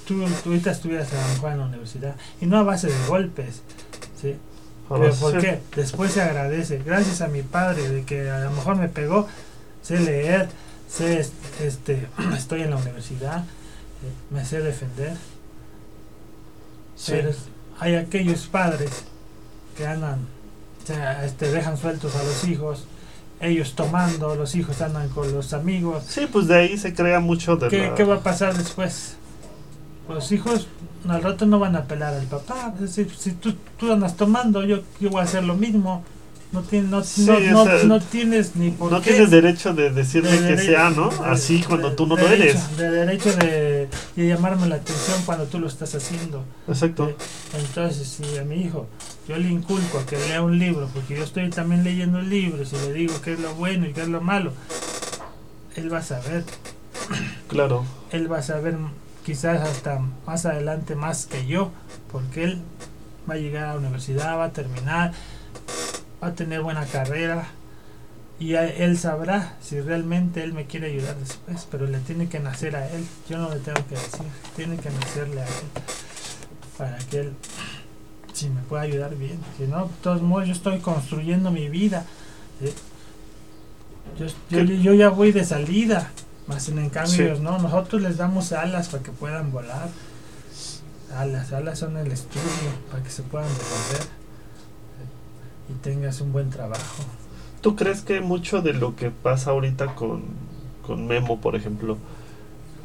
[0.08, 2.16] tú, tú ahorita estuvieras a lo mejor en la universidad.
[2.40, 3.64] Y no a base de golpes.
[4.22, 4.36] ¿sí?
[4.90, 5.60] Pero ¿por qué?
[5.76, 6.82] Después se agradece.
[6.86, 9.28] Gracias a mi padre de que a lo mejor me pegó,
[9.82, 10.50] sé leer,
[10.96, 15.16] sé es- este, estoy en la universidad, eh, me sé defender.
[16.96, 17.14] Sí.
[17.14, 17.32] Pero
[17.80, 19.04] hay aquellos padres
[19.76, 20.20] que andan,
[20.84, 22.86] o sea, este, dejan sueltos a los hijos,
[23.40, 26.04] ellos tomando, los hijos andan con los amigos.
[26.08, 29.16] Sí, pues de ahí se crea mucho de ¿Qué, la- qué va a pasar después?
[30.08, 30.68] Los hijos
[31.08, 32.72] al rato no van a apelar al papá.
[32.76, 36.04] Es decir, si tú, tú andas tomando, yo, yo voy a hacer lo mismo.
[36.54, 39.12] No, tienes no, Sí, no, sea, tienes ni por No qué.
[39.12, 41.10] tienes derecho de decirme de que sea, ¿no?
[41.10, 42.78] de- Así cuando tú no lo eres.
[42.78, 46.44] De derecho de, de llamarme la atención cuando tú lo estás haciendo.
[46.68, 47.12] Exacto.
[47.58, 48.88] Entonces, si a mi hijo
[49.28, 52.76] yo le inculco a que lea un libro, porque yo estoy también leyendo libros y
[52.88, 54.54] le digo qué es lo bueno y qué es lo malo,
[55.76, 56.44] él va a saber,
[57.48, 57.84] Claro.
[58.12, 58.76] él va a saber
[59.26, 61.72] quizás hasta más adelante más que yo,
[62.12, 62.62] porque él
[63.28, 65.14] va a llegar a la universidad, va a terminar,
[66.24, 67.48] va a tener buena carrera
[68.40, 72.40] y a- él sabrá si realmente él me quiere ayudar después, pero le tiene que
[72.40, 75.52] nacer a él, yo no le tengo que decir, tiene que nacerle a él
[76.78, 77.34] para que él
[78.34, 82.04] si me pueda ayudar bien, si no, de todos modos yo estoy construyendo mi vida.
[82.60, 82.74] ¿sí?
[84.18, 86.12] Yo, yo, yo ya voy de salida,
[86.48, 87.42] más en cambio Sí.
[87.42, 89.88] no, nosotros les damos alas para que puedan volar.
[91.16, 92.44] Alas, alas son el estudio
[92.90, 94.08] para que se puedan defender.
[95.70, 97.04] Y tengas un buen trabajo.
[97.62, 100.24] ¿Tú crees que mucho de lo que pasa ahorita con,
[100.86, 101.98] con Memo, por ejemplo,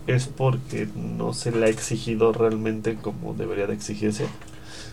[0.06, 4.26] es porque no se le ha exigido realmente como debería de exigirse?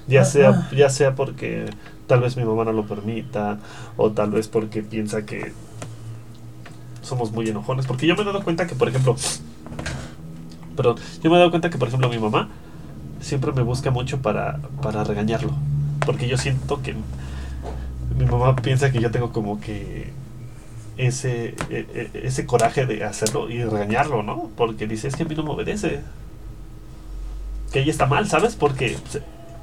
[0.08, 0.70] Ya Ah, sea, ah.
[0.76, 1.66] ya sea porque
[2.08, 3.60] tal vez mi mamá no lo permita,
[3.98, 5.54] o tal vez porque piensa que
[7.02, 7.86] somos muy enojones.
[7.86, 9.16] Porque yo me he dado cuenta que, por ejemplo,
[10.76, 12.50] perdón, yo me he dado cuenta que, por ejemplo, mi mamá
[13.22, 15.54] siempre me busca mucho para, para regañarlo.
[16.06, 16.96] Porque yo siento que
[18.18, 20.12] mi mamá piensa que yo tengo como que
[20.98, 24.50] ese, e- e- ese coraje de hacerlo y regañarlo, ¿no?
[24.56, 26.02] Porque dice, es que a mí no me obedece.
[27.72, 28.56] Que ella está mal, ¿sabes?
[28.56, 28.98] Porque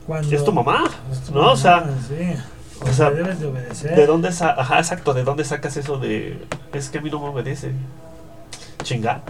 [0.07, 1.53] Cuando, es tu mamá, es tu ¿no?
[1.53, 2.35] O sea, sí.
[2.83, 3.97] o sea, debes de obedecer.
[3.97, 6.37] ¿de dónde sa Ajá, exacto, ¿de dónde sacas eso de,
[6.75, 7.73] es que a mí no me obedece?
[8.83, 9.23] Chinga,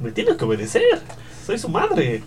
[0.00, 0.82] me tiene que obedecer,
[1.46, 2.22] soy su madre,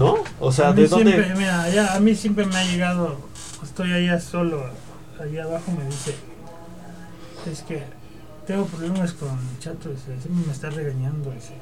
[0.00, 0.16] ¿no?
[0.40, 1.12] O sea, ¿de dónde?
[1.12, 3.18] siempre, mira, ya- a mí siempre me ha llegado,
[3.62, 4.64] estoy allá solo,
[5.20, 6.14] allá abajo me dice,
[7.50, 7.82] es que
[8.46, 11.54] tengo problemas con el chato, dice, siempre me está regañando, dice,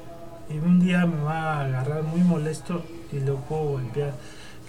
[0.49, 4.13] y un día me va a agarrar muy molesto y lo puedo golpear.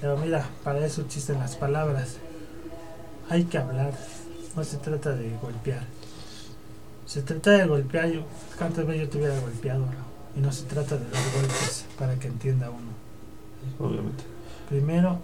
[0.00, 2.18] Pero mira, para eso existen las palabras.
[3.30, 3.92] Hay que hablar,
[4.54, 5.84] no se trata de golpear.
[7.06, 8.22] Se trata de golpear, yo,
[8.58, 10.14] cuántas veces yo te hubiera golpeado, ¿no?
[10.36, 12.92] y no se trata de dar golpes para que entienda uno.
[13.78, 14.24] Obviamente.
[14.68, 15.18] Primero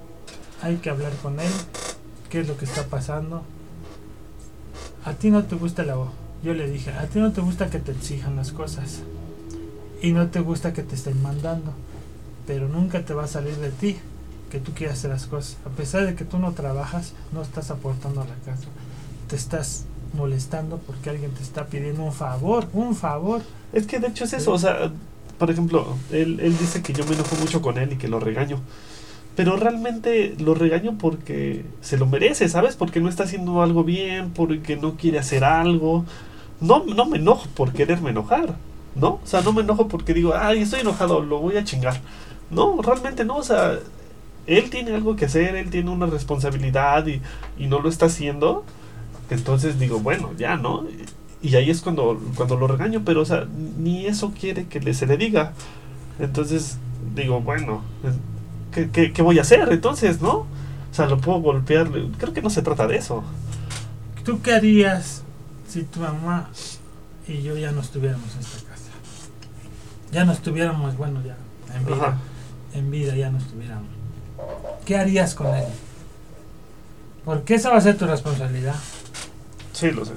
[0.62, 1.50] hay que hablar con él,
[2.30, 3.42] qué es lo que está pasando.
[5.04, 6.10] A ti no te gusta la voz.
[6.42, 9.00] Yo le dije, a ti no te gusta que te exijan las cosas.
[10.00, 11.72] Y no te gusta que te estén mandando.
[12.46, 13.98] Pero nunca te va a salir de ti
[14.50, 15.58] que tú quieras hacer las cosas.
[15.66, 18.68] A pesar de que tú no trabajas, no estás aportando a la casa.
[19.28, 23.42] Te estás molestando porque alguien te está pidiendo un favor, un favor.
[23.72, 24.90] Es que de hecho es eso, o sea,
[25.38, 28.18] por ejemplo, él, él dice que yo me enojo mucho con él y que lo
[28.18, 28.60] regaño.
[29.40, 32.76] Pero realmente lo regaño porque se lo merece, ¿sabes?
[32.76, 36.04] Porque no está haciendo algo bien, porque no quiere hacer algo.
[36.60, 38.56] No, no me enojo por quererme enojar,
[38.94, 39.12] ¿no?
[39.12, 42.02] O sea, no me enojo porque digo, ay, estoy enojado, lo voy a chingar.
[42.50, 43.78] No, realmente no, o sea,
[44.46, 47.22] él tiene algo que hacer, él tiene una responsabilidad y,
[47.56, 48.66] y no lo está haciendo.
[49.30, 50.84] Entonces digo, bueno, ya, ¿no?
[51.40, 53.46] Y ahí es cuando, cuando lo regaño, pero, o sea,
[53.78, 55.54] ni eso quiere que le, se le diga.
[56.18, 56.76] Entonces,
[57.14, 57.80] digo, bueno,
[58.72, 60.32] ¿qué, qué, qué voy a hacer entonces, no?
[60.38, 60.46] O
[60.92, 61.88] sea, lo puedo golpear.
[62.18, 63.22] Creo que no se trata de eso.
[64.24, 65.22] ¿Tú qué harías
[65.68, 66.48] si tu mamá
[67.28, 68.90] y yo ya no estuviéramos en esta casa?
[70.12, 71.36] Ya no estuviéramos, bueno, ya
[71.76, 72.18] en vida, Ajá.
[72.74, 73.88] en vida ya no estuviéramos,
[74.84, 75.64] ¿qué harías con él?
[77.24, 78.74] Porque esa va a ser tu responsabilidad.
[79.72, 80.12] Sí, lo sé.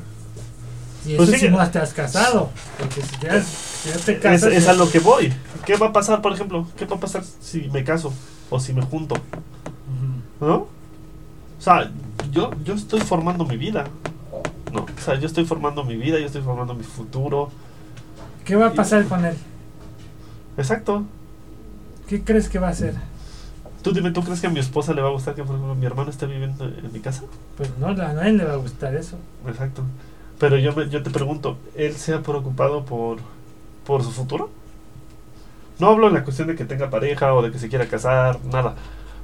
[1.06, 2.50] Y Pues eso sí si no te has casado.
[2.80, 4.54] Porque si ya, si ya te casas.
[4.54, 5.32] es a lo que voy.
[5.66, 6.68] ¿Qué va a pasar, por ejemplo?
[6.78, 8.13] ¿Qué va a pasar si me caso?
[8.54, 9.16] O si me junto.
[10.39, 10.56] ¿no?
[10.56, 10.68] O
[11.58, 11.92] sea,
[12.32, 13.86] yo, yo estoy formando mi vida.
[14.72, 14.82] ¿No?
[14.82, 17.50] O sea, yo estoy formando mi vida, yo estoy formando mi futuro.
[18.46, 19.36] ¿Qué va a pasar con él?
[20.56, 21.04] Exacto.
[22.08, 22.94] ¿Qué crees que va a hacer?
[23.82, 25.74] Tú dime, ¿tú crees que a mi esposa le va a gustar que, por ejemplo,
[25.74, 27.24] mi hermano esté viviendo en mi casa?
[27.58, 29.18] Pues no, a nadie le va a gustar eso.
[29.48, 29.82] Exacto.
[30.38, 33.18] Pero yo, me, yo te pregunto, ¿él se ha preocupado por,
[33.84, 34.52] por su futuro?
[35.84, 38.39] No hablo en la cuestión de que tenga pareja o de que se quiera casar,
[38.46, 38.76] nada.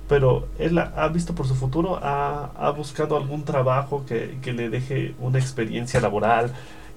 [0.10, 4.52] Pero él ha, ha visto por su futuro, ha, ha buscado algún trabajo que, que
[4.52, 6.52] le deje una experiencia laboral,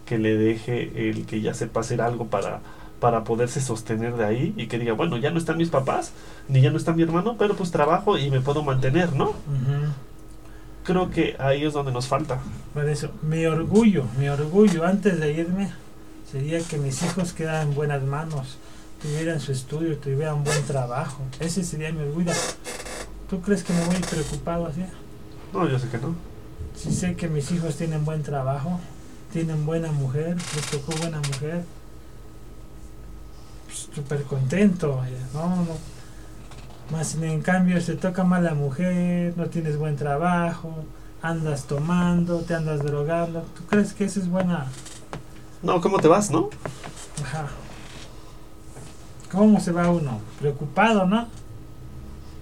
[0.05, 2.59] que le deje el que ya sepa hacer algo para,
[2.99, 6.13] para poderse sostener de ahí y que diga, bueno, ya no están mis papás,
[6.49, 9.27] ni ya no está mi hermano, pero pues trabajo y me puedo mantener, ¿no?
[9.27, 9.93] Ujú.
[10.83, 12.41] Creo que ahí es donde nos falta.
[12.75, 15.71] Por eso, mi orgullo, mi orgullo antes de irme
[16.29, 18.59] sería que mis hijos quedaran en buenas manos,
[19.03, 21.23] tuvieran su estudio, tuvieran buen trabajo.
[21.41, 22.33] Ese sería mi orgullo.
[23.29, 24.85] ¿Tú crees que me voy preocupado así?
[25.53, 26.15] No, yo sé que no.
[26.77, 28.81] Si sé que mis hijos tienen buen trabajo,
[29.33, 31.65] tienen buena mujer, les tocó buena mujer,
[33.95, 35.01] súper contento.
[35.35, 35.93] No, no.
[36.91, 40.85] Más en cambio, se toca mala mujer, no tienes buen trabajo,
[41.23, 43.43] andas tomando, te andas drogando.
[43.57, 44.67] ¿Tú crees que eso es buena?
[45.63, 46.51] No, ¿cómo te vas, no?
[47.23, 47.49] Ajá.
[49.33, 50.21] ¿Cómo se va uno?
[50.39, 51.27] Preocupado, ¿no?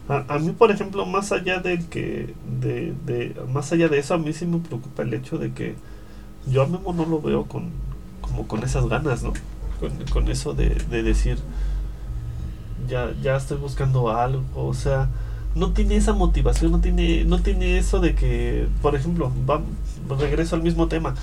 [0.09, 4.15] A, a mí, por ejemplo, más allá de que, de, de, más allá de eso,
[4.15, 5.77] a mí sí me preocupa el hecho de que
[6.49, 7.71] yo a Memo no lo veo con,
[8.21, 9.33] como con esas ganas, ¿no?
[9.79, 11.39] Con, con eso de, de decir,
[12.89, 15.09] ya, ya estoy buscando algo, o sea,
[15.55, 19.63] no tiene esa motivación, no tiene, no tiene eso de que, por ejemplo, va,
[20.19, 21.15] regreso al mismo tema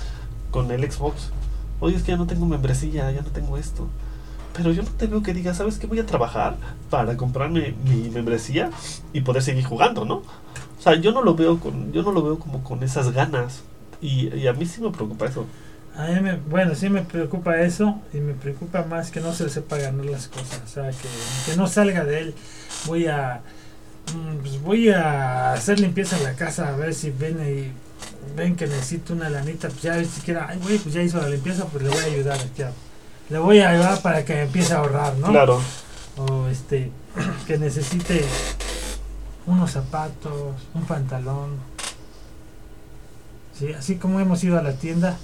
[0.50, 1.30] con el Xbox.
[1.80, 3.86] Oye, es que ya no tengo membresía, ya no tengo esto.
[4.58, 5.86] Pero yo no te veo que diga, ¿sabes qué?
[5.86, 6.56] Voy a trabajar
[6.90, 8.70] para comprarme mi membresía
[9.12, 10.16] y poder seguir jugando, ¿no?
[10.16, 13.62] O sea, yo no lo veo con, yo no lo veo como con esas ganas.
[14.00, 15.46] Y, a mí sí me preocupa eso.
[15.96, 19.44] A mí me, bueno, sí me preocupa eso y me preocupa más que no se
[19.44, 20.60] le sepa ganar las cosas.
[20.64, 21.08] O sea, que,
[21.46, 22.34] que no salga de él.
[22.86, 23.42] Voy a
[24.12, 28.56] mm, pues voy a hacer limpieza en la casa a ver si ven y ven
[28.56, 29.68] que necesito una lanita.
[29.68, 32.38] Pues ya siquiera, ay, güey, pues ya hizo la limpieza, pues le voy a ayudar.
[32.56, 32.72] Ya.
[33.30, 35.28] Le voy a ayudar para que empiece a ahorrar, ¿no?
[35.28, 35.60] Claro.
[36.16, 36.90] O este,
[37.46, 38.24] que necesite
[39.46, 41.56] unos zapatos, un pantalón.
[43.58, 45.18] Sí, así como hemos ido a la tienda,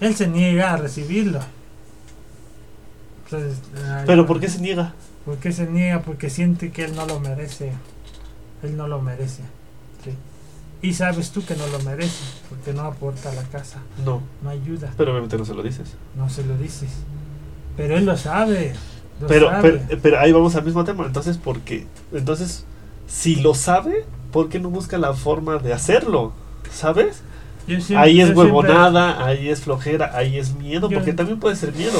[0.00, 1.40] él se niega a recibirlo.
[3.24, 4.94] Entonces, ay, Pero ¿por qué se niega?
[5.24, 6.02] ¿Por qué se niega?
[6.02, 7.72] Porque siente que él no lo merece.
[8.62, 9.42] Él no lo merece.
[10.04, 10.14] Sí.
[10.84, 14.20] Y sabes tú que no lo merece, porque no aporta a la casa, No.
[14.42, 15.94] no ayuda, Pero obviamente no se lo dices.
[16.16, 16.90] no se lo dices.
[17.76, 18.74] Pero él lo sabe.
[19.20, 19.80] lo Pero, sabe.
[19.88, 21.06] pero, pero ahí vamos al mismo tema.
[21.06, 21.86] Entonces, ¿por qué?
[22.12, 22.64] Entonces,
[23.06, 26.32] si lo sabe, ¿por qué no busca la forma de hacerlo?
[26.72, 27.22] ¿Sabes?
[27.66, 31.56] Siempre- ahí es siempre- huevonada, ahí es flojera, ahí es miedo, Yo- porque también puede
[31.56, 31.98] ser miedo.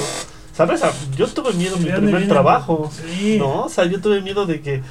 [0.53, 0.83] ¿Sabes?
[0.85, 2.33] Ah, Yo tuve miedo en mi ¿De dónde primer viene?
[2.33, 2.91] trabajo.
[2.93, 3.37] Sí.
[3.39, 3.63] ¿No?
[3.63, 4.83] O sea, yo tuve miedo de que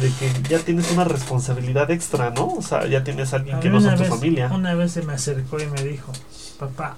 [0.00, 2.46] de que ya tienes una responsabilidad extra, ¿no?
[2.48, 4.50] O sea, ya tienes a alguien A que no son tu vez- familia.
[4.52, 6.12] Una vez se me acercó y me dijo,
[6.58, 6.96] papá,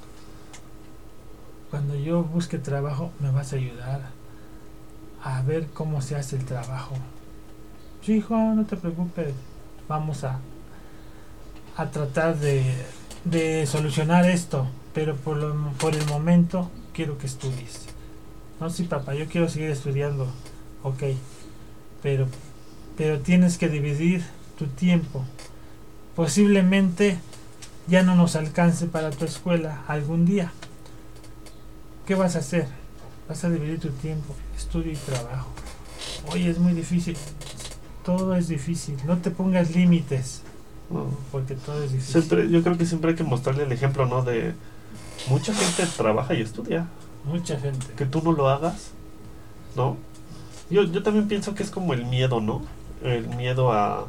[1.70, 4.00] cuando yo busque trabajo me vas a ayudar
[5.22, 6.94] a ver cómo se hace el trabajo.
[8.04, 9.34] Sí, hijo, no te preocupes,
[9.88, 10.38] vamos a,
[11.76, 12.62] a tratar de,
[13.24, 17.86] de solucionar esto, pero por, lo, por el momento quiero que estudies.
[18.60, 20.26] No, sí, papá, yo quiero seguir estudiando,
[20.82, 21.02] ok,
[22.02, 22.26] pero,
[22.98, 24.22] pero tienes que dividir
[24.58, 25.24] tu tiempo
[26.18, 27.16] posiblemente
[27.86, 30.50] ya no nos alcance para tu escuela algún día.
[32.06, 32.66] ¿Qué vas a hacer?
[33.28, 35.48] Vas a dividir tu tiempo, estudio y trabajo.
[36.32, 37.16] Oye, es muy difícil.
[38.04, 38.96] Todo es difícil.
[39.06, 40.42] No te pongas límites,
[40.90, 41.06] No.
[41.30, 42.14] porque todo es difícil.
[42.22, 44.24] Siempre, yo creo que siempre hay que mostrarle el ejemplo, ¿no?
[44.24, 44.54] De
[45.28, 46.88] mucha gente trabaja y estudia.
[47.24, 47.86] Mucha gente.
[47.96, 48.90] Que tú no lo hagas,
[49.76, 49.96] ¿no?
[50.68, 52.62] Yo, yo también pienso que es como el miedo, ¿no?
[53.02, 54.06] El miedo a,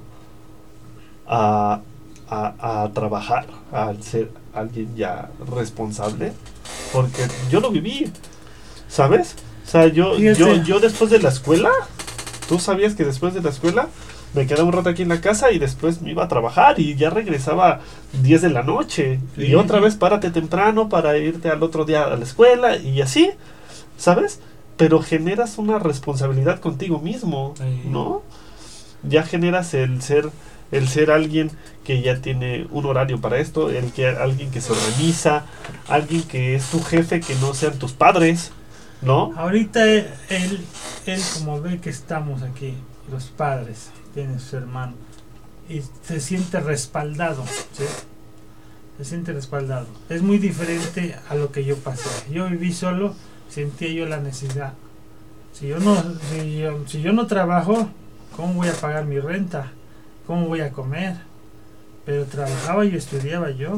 [1.27, 1.81] a,
[2.29, 6.33] a, a trabajar, al ser alguien ya responsable.
[6.91, 8.11] Porque yo lo viví,
[8.87, 9.35] ¿sabes?
[9.65, 11.69] O sea, yo, yo, yo después de la escuela,
[12.47, 13.87] tú sabías que después de la escuela
[14.33, 16.95] me quedaba un rato aquí en la casa y después me iba a trabajar y
[16.95, 17.81] ya regresaba
[18.21, 19.19] 10 de la noche.
[19.35, 19.45] Sí.
[19.47, 23.31] Y otra vez párate temprano para irte al otro día a la escuela y así,
[23.97, 24.39] ¿sabes?
[24.77, 27.81] pero generas una responsabilidad contigo mismo, Sí.
[27.89, 28.21] ¿no?
[29.03, 30.29] Ya generas el ser
[30.71, 31.51] el ser alguien
[31.83, 35.45] que ya tiene un horario para esto, el que alguien que se organiza,
[35.87, 38.51] alguien que es tu jefe, que no sean tus padres,
[39.01, 39.33] ¿no?
[39.35, 40.65] Ahorita él, él,
[41.05, 42.75] él como ve que estamos aquí,
[43.11, 44.93] los padres, tiene su hermano,
[45.67, 47.85] y se siente respaldado, ¿sí?
[48.97, 49.87] Se siente respaldado.
[50.09, 52.09] Es muy diferente a lo que yo pasé.
[52.29, 53.15] Yo viví solo,
[53.49, 54.73] sentía yo la necesidad.
[55.53, 55.95] Si yo no,
[56.31, 57.89] si yo, si yo no trabajo,
[58.35, 59.71] ¿cómo voy a pagar mi renta?
[60.27, 61.15] ¿Cómo voy a comer?
[62.05, 63.77] Pero trabajaba y estudiaba yo.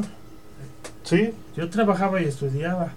[1.04, 2.92] Sí, Yo trabajaba y estudiaba.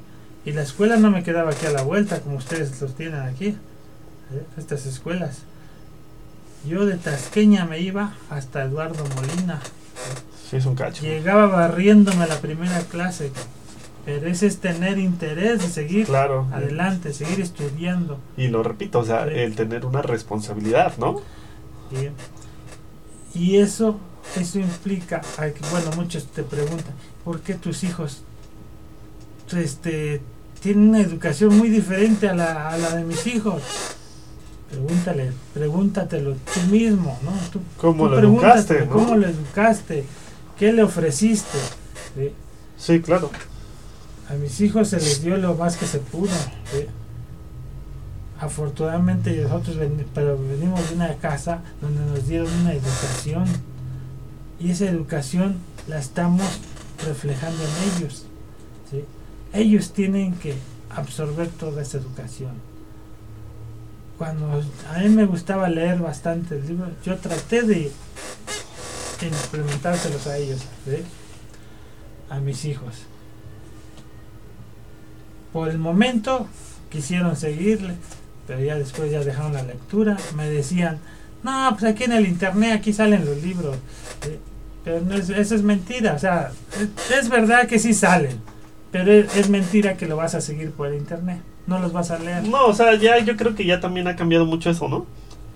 [0.46, 3.48] Y la escuela no me quedaba aquí a la vuelta, como ustedes los tienen aquí.
[3.48, 4.44] ¿eh?
[4.58, 5.40] Estas escuelas.
[6.68, 9.60] Yo de Tasqueña me iba hasta Eduardo Molina.
[10.50, 11.04] sí es un cacho.
[11.04, 13.32] Llegaba barriéndome a la primera clase.
[14.06, 16.48] Pero ese es tener interés de seguir Claro.
[16.54, 18.20] adelante, seguir estudiando.
[18.38, 21.22] Y lo repito, o sea, el tener una responsabilidad, ¿no?
[21.92, 22.10] ¿Sí?
[23.40, 24.00] Y eso,
[24.38, 26.94] eso implica, a que, bueno, muchos te preguntan,
[27.24, 28.22] ¿por qué tus hijos
[29.56, 30.22] este,
[30.62, 33.62] tienen una educación muy diferente a la, a la de mis hijos?
[34.70, 37.32] Pregúntale, pregúntatelo tú mismo, ¿no?
[37.52, 38.92] Tú, ¿Cómo tú lo educaste, no?
[38.92, 40.06] ¿Cómo lo educaste?
[40.58, 41.58] ¿Qué le ofreciste?
[42.16, 42.32] ¿Sí?
[42.78, 43.30] Sí, claro.
[44.30, 46.32] A mis hijos se les dio lo más que se pudo.
[46.72, 46.88] ¿sí?
[48.46, 49.78] Afortunadamente nosotros
[50.14, 53.46] pero venimos de una casa donde nos dieron una educación
[54.60, 56.46] y esa educación la estamos
[57.04, 58.26] reflejando en ellos.
[58.92, 59.04] ¿sí?
[59.52, 60.54] Ellos tienen que
[60.90, 62.52] absorber toda esa educación.
[64.18, 67.92] Cuando a mí me gustaba leer bastante libros, yo traté de
[69.22, 70.62] implementárselos a ellos,
[72.30, 72.94] a mis hijos
[75.56, 76.50] por el momento
[76.92, 77.96] quisieron seguirle,
[78.48, 81.00] pero ya después ya dejaron la lectura, me decían,
[81.44, 83.78] no, pues aquí en el internet, aquí salen los libros.
[84.22, 84.38] ¿sí?
[84.84, 88.40] Pero no es, eso es mentira, o sea, es, es verdad que sí salen,
[88.92, 92.12] pero es, es mentira que lo vas a seguir por el internet, no los vas
[92.12, 92.48] a leer.
[92.48, 95.06] No, o sea, ya yo creo que ya también ha cambiado mucho eso, ¿no?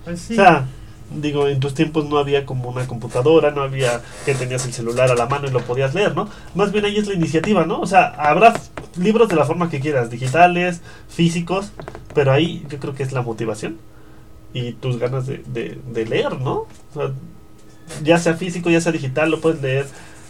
[0.04, 0.66] Pues sí, O sea,
[1.10, 5.10] digo, en tus tiempos no había como una computadora, no había que tenías el celular
[5.10, 6.28] a la mano y lo podías leer, ¿no?
[6.54, 7.80] Más bien ahí es la iniciativa, ¿no?
[7.80, 8.54] O sea, habrá
[8.96, 11.72] libros de la forma que quieras, digitales, físicos,
[12.14, 13.78] pero ahí yo creo que es la motivación
[14.52, 16.52] y tus ganas de, de, leer, ¿no?
[16.60, 17.10] O sea,
[18.02, 19.86] ya sea físico, ya sea digital, lo puedes leer,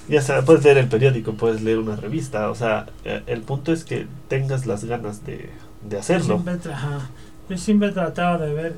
[0.09, 3.73] ya sea, puedes leer el periódico, puedes leer una revista, o sea, eh, el punto
[3.73, 5.51] es que tengas las ganas de,
[5.83, 6.43] de yo hacerlo.
[6.43, 7.11] siempre, tra- ajá,
[7.49, 8.77] yo siempre he tratado de ver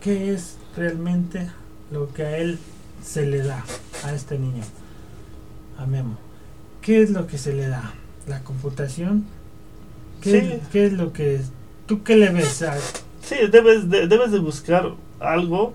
[0.00, 1.48] qué es realmente
[1.90, 2.58] lo que a él
[3.04, 3.64] se le da,
[4.04, 4.62] a este niño,
[5.78, 6.16] a Memo.
[6.82, 7.92] ¿Qué es lo que se le da?
[8.26, 9.24] ¿La computación?
[10.20, 10.36] ¿Qué, Sí.
[10.52, 11.40] es, qué es lo que...
[11.86, 12.62] ¿Tú qué le ves?
[12.62, 12.76] a-
[13.22, 15.74] Sí, debes de, debes de buscar algo.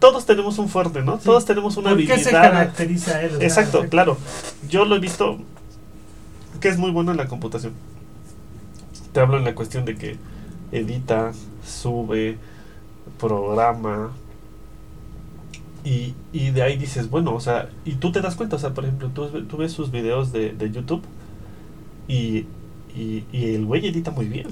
[0.00, 1.18] Todos tenemos un fuerte, ¿no?
[1.18, 1.24] Sí.
[1.24, 2.42] Todos tenemos una ¿Por qué se habilidad.
[2.42, 3.36] caracteriza a él?
[3.42, 4.18] Exacto, ¿qué- claro.
[4.68, 5.38] Yo lo he visto
[6.60, 7.72] que es muy bueno en la computación.
[9.12, 10.16] Te hablo en la cuestión de que
[10.72, 11.32] edita,
[11.64, 12.36] sube,
[13.18, 14.12] programa.
[15.84, 18.72] Y, y de ahí dices, bueno, o sea, y tú te das cuenta, o sea,
[18.72, 21.02] por ejemplo, tú, tú ves sus videos de, de YouTube
[22.08, 22.46] y,
[22.94, 24.48] y, el güey edita muy bien.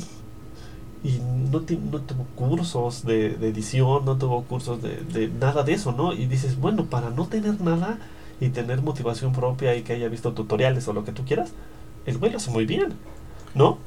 [1.04, 1.18] Y
[1.50, 5.72] no, ti- no tuvo cursos de, de edición, no tuvo cursos de, de nada de
[5.74, 6.12] eso, ¿no?
[6.12, 7.98] Y dices, bueno, para no tener nada
[8.40, 11.52] y tener motivación propia y que haya visto tutoriales o lo que tú quieras,
[12.06, 12.94] el güey lo hace muy bien,
[13.54, 13.78] ¿no?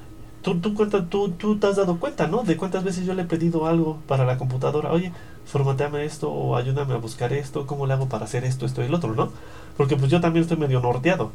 [0.45, 2.43] Tú, tú, cuenta, tú, tú te has dado cuenta, ¿no?
[2.43, 5.11] De cuántas veces yo le he pedido algo para la computadora, oye,
[5.45, 8.85] formateame esto o ayúdame a buscar esto, ¿cómo le hago para hacer esto, esto y
[8.85, 9.31] el otro, ¿no?
[9.75, 11.31] Porque pues yo también estoy medio norteado.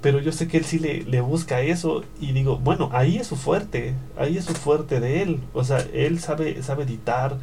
[0.00, 3.26] Pero yo sé que él sí le, le busca eso y digo, bueno, ahí es
[3.26, 5.40] su fuerte, ahí es su fuerte de él.
[5.54, 7.38] O sea, él sabe, sabe editar,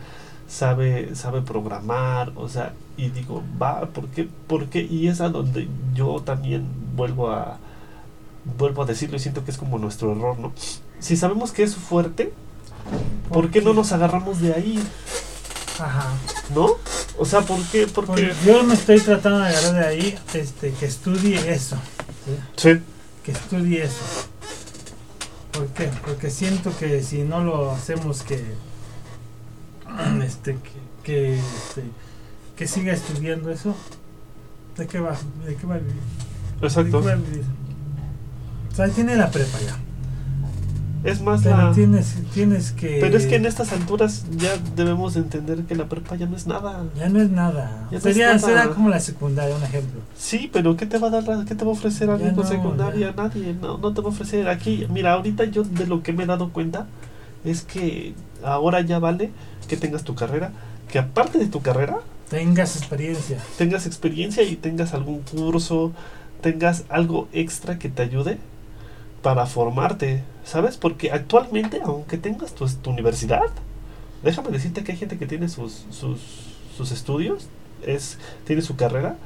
[0.47, 4.29] sabe, sabe programar, o sea, y digo, va, ¿por qué?
[4.47, 4.81] ¿Por qué?
[4.84, 6.65] Y es a donde yo también
[6.95, 7.59] vuelvo a,
[8.57, 10.53] vuelvo a decirlo y siento que es como nuestro error, ¿no?
[10.99, 12.33] Si sabemos que es fuerte,
[13.31, 14.79] ¿por qué no nos agarramos de ahí?
[15.79, 16.13] Ajá.
[16.53, 16.71] ¿No?
[17.17, 17.87] O sea, ¿por qué?
[17.87, 18.11] Porque...
[18.11, 21.77] Pues yo me estoy tratando de agarrar de ahí, este, que estudie eso.
[22.25, 22.37] ¿sí?
[22.55, 22.81] Sí,
[23.23, 24.03] que estudie eso.
[25.51, 25.89] ¿Por qué?
[26.05, 28.43] Porque siento que si no lo hacemos que
[30.23, 30.71] este que,
[31.03, 31.83] que, este,
[32.57, 33.75] que siga estudiando eso,
[34.77, 35.15] ¿de qué va?
[35.45, 35.95] ¿De qué va a vivir?
[36.59, 36.99] ¿De exacto.
[36.99, 37.43] qué va a vivir?
[38.71, 39.77] O sea, tiene la prepa ya.
[41.06, 41.72] Es más Pero la...
[41.72, 42.97] tienes, tienes que.
[42.99, 46.36] Pero es que en estas alturas ya debemos de entender que la prepa ya no
[46.36, 46.84] es nada.
[46.97, 47.88] Ya no es nada.
[47.91, 48.62] Ya no Sería, es nada.
[48.64, 50.01] será como la secundaria, un ejemplo.
[50.18, 52.43] Sí, pero ¿qué te va a dar, la- qué te va a ofrecer alguien con
[52.43, 53.14] no, secundaria?
[53.16, 53.24] ya.
[53.24, 54.88] Nadie, no, no te va a ofrecer aquí.
[54.89, 56.88] Mira, ahorita yo de lo que me he dado cuenta
[57.43, 59.30] es que ahora ya vale
[59.68, 60.51] que tengas tu carrera,
[60.91, 61.97] que aparte de tu carrera,
[62.30, 63.38] Tengas experiencia.
[63.60, 65.91] tengas experiencia y tengas algún curso,
[66.41, 68.39] tengas algo extra que te ayude
[69.22, 70.77] para formarte, ¿sabes?
[70.77, 73.41] Porque actualmente, aunque tengas tu, tu universidad,
[74.23, 76.19] déjame decirte que hay gente que tiene sus, sus,
[76.77, 77.47] sus estudios,
[77.85, 79.17] es, tiene su carrera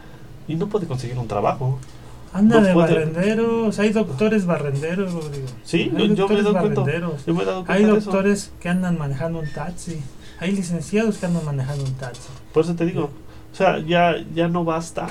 [0.48, 1.78] y no puede conseguir un trabajo.
[2.34, 5.48] Anda No de puede- barrenderos, hay doctores barrenderos, Rodrigo.
[5.64, 6.84] Sí, hay yo, yo me he dado cuenta.
[7.26, 8.02] Yo me he dado cuenta Hay de eso.
[8.12, 10.02] doctores que andan manejando un taxi.
[10.40, 12.30] Hay licenciados que andan manejando un taxi.
[12.54, 13.10] Por eso te digo,
[13.52, 15.08] o sea, ya, ya no basta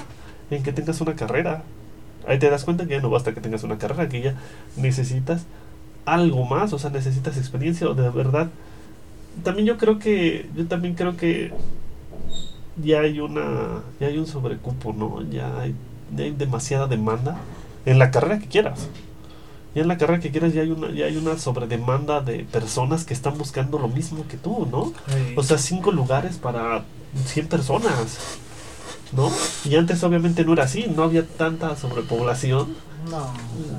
[0.50, 1.64] en que tengas una carrera.
[2.26, 4.34] Ahí te das cuenta que ya no basta que tengas una carrera, que ya
[4.76, 5.42] necesitas
[6.12, 8.48] algo más, o sea, necesitas experiencia o de verdad.
[9.44, 11.52] También yo creo que, yo también creo que
[12.82, 15.22] ya hay una, ya hay un sobrecupo, ¿no?
[15.30, 15.74] Ya hay,
[16.16, 17.38] ya hay demasiada demanda
[17.86, 18.88] en la carrera que quieras.
[19.74, 23.04] Ya en la carrera que quieras ya hay una, ya hay una sobredemanda de personas
[23.04, 24.92] que están buscando lo mismo que tú, ¿no?
[25.36, 26.84] O sea, cinco lugares para
[27.26, 28.18] 100 personas,
[29.12, 29.30] ¿no?
[29.64, 32.74] Y antes obviamente no era así, no había tanta sobrepoblación,
[33.10, 33.32] no.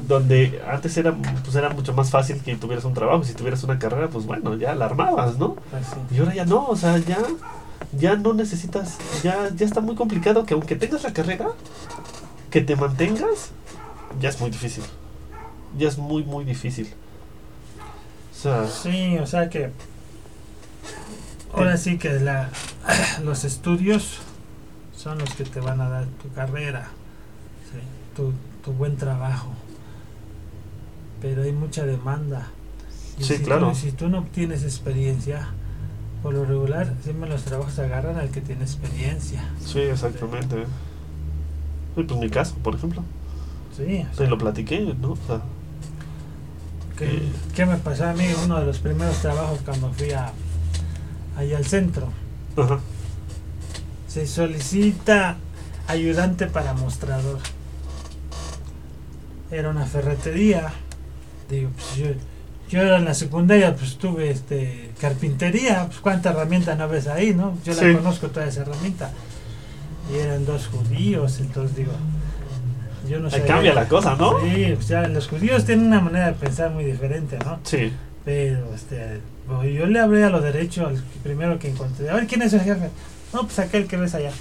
[0.07, 3.80] donde antes era, pues era mucho más fácil que tuvieras un trabajo, si tuvieras una
[3.80, 5.55] carrera, pues bueno, ya la armabas, ¿no?
[5.55, 6.15] Pues sí.
[6.15, 7.20] Y ahora ya no, o sea, ya,
[7.97, 11.49] ya no necesitas, ya, ya está muy complicado que aunque tengas la carrera,
[12.49, 13.51] que te mantengas,
[14.20, 14.84] ya es muy difícil.
[15.78, 16.91] Ya es muy, muy difícil.
[18.32, 19.72] O sea, Sí, o sea que
[21.53, 22.49] ahora sí que la,
[23.24, 24.20] los estudios
[24.95, 26.88] son los que te van a dar tu carrera,
[27.72, 27.80] sí,
[28.20, 29.47] tu, tu buen trabajo.
[31.22, 32.47] Pero hay mucha demanda.
[33.17, 33.70] Y Sí, si claro.
[33.70, 35.49] Tú, si tú no tienes experiencia,
[36.24, 39.43] por lo regular siempre los trabajos agarran al que tiene experiencia.
[39.65, 40.65] sí, exactamente.
[41.95, 43.03] Sí, pues mi caso, por ejemplo.
[43.76, 45.11] Sí, o sea, lo platiqué, ¿no?
[45.11, 45.41] O sea,
[46.97, 47.22] ¿qué,
[47.55, 48.26] qué me pasó a mí?
[48.43, 50.32] Uno de los primeros trabajos cuando fui a,
[51.38, 52.09] allá al centro.
[52.57, 52.80] ajá.
[54.07, 55.38] Se solicita
[55.88, 57.39] ayudante para mostrador.
[59.52, 60.72] Era una ferretería.
[61.50, 62.06] Digo, pues yo,
[62.70, 67.58] yo en la secundaria pues tuve este carpintería, pues cuánta herramienta no ves ahí, ¿no?
[67.66, 67.86] Yo Sí.
[67.86, 69.12] la conozco toda esa herramienta.
[70.14, 71.91] Y eran dos judíos, entonces digo,
[73.08, 73.41] yo no sé.
[73.43, 74.39] cambia la cosa, ¿no?
[74.41, 77.60] Sí, o sea, los judíos tienen una manera de pensar muy diferente, ¿no?
[77.64, 77.91] Sí.
[78.26, 82.10] Pero, este, pues, yo le hablé a lo derecho al primero que encontré.
[82.10, 82.89] A ver, ¿quién es el jefe?
[83.34, 84.32] No, pues aquel que ves allá.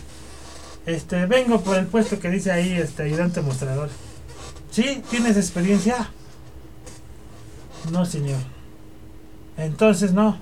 [0.86, 3.88] Este, vengo por el puesto que dice ahí, este, ayudante mostrador.
[4.78, 5.02] ¿Sí?
[5.10, 6.08] ¿Tienes experiencia?
[7.90, 8.38] No, señor.
[9.56, 10.38] Entonces no.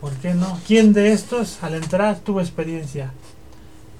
[0.00, 0.58] ¿Por qué no?
[0.66, 3.12] ¿Quién de estos al entrar tuvo experiencia?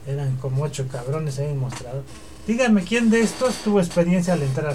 [0.06, 2.02] Eran como ocho cabrones ahí mostrador.
[2.46, 4.74] Dígame, ¿quién de estos tuvo experiencia al entrar?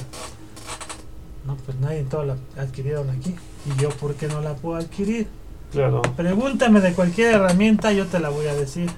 [1.47, 3.33] No, pues nadie en todo la adquirieron aquí.
[3.65, 5.27] ¿Y yo por qué no la puedo adquirir?
[5.71, 6.03] Claro.
[6.15, 8.91] Pregúntame de cualquier herramienta, yo te la voy a decir.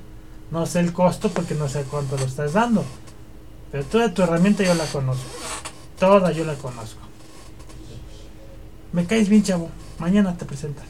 [0.52, 2.84] No sé el costo porque no sé cuánto lo estás dando.
[3.72, 5.24] Pero toda tu herramienta yo la conozco.
[6.00, 7.00] Toda yo la conozco.
[8.92, 9.70] Me caes bien, chavo.
[10.00, 10.86] Mañana te presentas.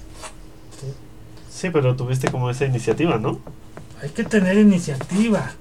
[1.50, 3.40] Sí, pero tuviste como esa iniciativa, ¿no?
[4.02, 5.52] Hay que tener iniciativa.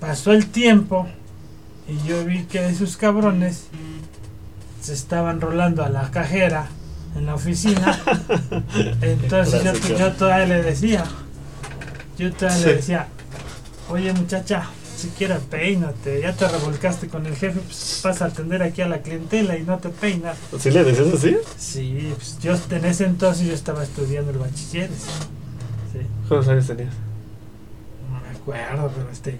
[0.00, 1.06] Pasó el tiempo
[1.88, 3.64] y yo vi que esos cabrones
[4.80, 6.66] se estaban rolando a la cajera
[7.16, 7.98] en la oficina.
[9.00, 11.04] Entonces yo, todavía le decía,
[12.18, 12.66] yo todavía Sí.
[12.66, 13.08] le decía,
[13.88, 14.64] oye muchacha,
[14.96, 19.02] siquiera peínate, ya te revolcaste con el jefe, pues vas a atender aquí a la
[19.02, 20.36] clientela y no te peinas.
[20.58, 21.36] ¿Sí le decías así?
[21.58, 25.04] Sí, pues yo en ese entonces yo estaba estudiando el bachilleres.
[25.92, 26.94] Sí, ¿Cuántos años tenías?
[28.10, 29.38] no me acuerdo, pero este.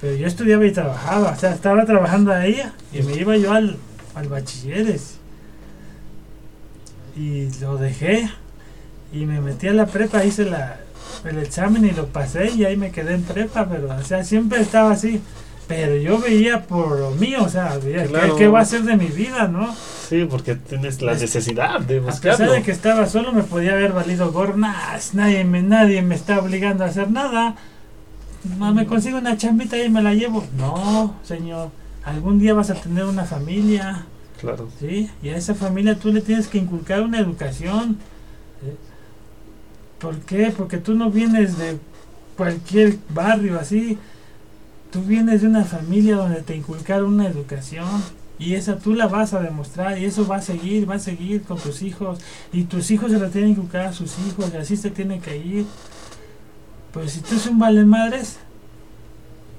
[0.00, 2.60] Pero yo estudiaba y trabajaba, o sea, estaba trabajando ahí
[2.92, 3.76] y me iba yo al,
[4.14, 5.18] al bachilleres.
[7.16, 8.28] Y lo dejé
[9.12, 10.80] y me metí a la prepa, hice la,
[11.24, 14.60] el examen y lo pasé y ahí me quedé en prepa, pero o sea, siempre
[14.60, 15.20] estaba así.
[15.68, 18.36] Pero yo veía por lo mío, o sea, veía, ¿qué- Claro.
[18.36, 19.74] ¿qué, va a ser de mi vida, no?
[20.08, 22.38] Sí, porque tienes la Es- necesidad de A buscarlo.
[22.38, 24.56] pesar de que estaba solo, me podía haber valido gorro.
[24.56, 24.74] Nah,
[25.14, 27.54] nadie, me, nadie me está obligando a hacer nada.
[28.58, 30.44] No, me consigo una chambita y me la llevo.
[30.58, 31.70] No, señor.
[32.04, 34.04] Algún día vas a tener una familia,
[34.40, 34.68] Claro.
[34.80, 35.08] ¿sí?
[35.22, 37.98] Y a esa familia tú le tienes que inculcar una educación.
[40.02, 40.52] ¿Por qué?
[40.56, 41.78] Porque tú no vienes de
[42.36, 43.98] cualquier barrio así.
[44.90, 48.06] Tú vienes de una familia donde te inculcaron una educación.
[48.38, 51.44] Y esa tú la vas a demostrar y eso va a seguir, va a seguir
[51.44, 52.20] con tus hijos.
[52.52, 55.22] Y tus hijos se la tienen que inculcar a sus hijos y así se tienen
[55.22, 55.72] que ir.
[56.92, 58.40] Pues si tú eres un vale madres,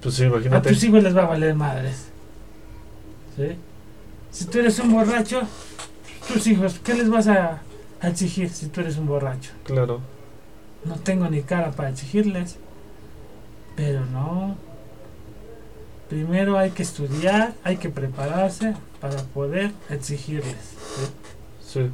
[0.01, 2.13] Pues sí, a tus hijos les va a valer madres.
[3.35, 3.63] ¿Sí?
[4.31, 5.53] Si tú eres un borracho,
[6.27, 7.67] tus hijos, ¿qué les vas a,
[7.99, 9.53] a exigir si tú eres un borracho?
[9.63, 10.09] Claro.
[10.85, 12.57] No tengo ni cara para exigirles.
[13.75, 14.55] Pero no.
[16.09, 20.75] Primero hay que estudiar, hay que prepararse para poder exigirles.
[21.65, 21.89] Sí.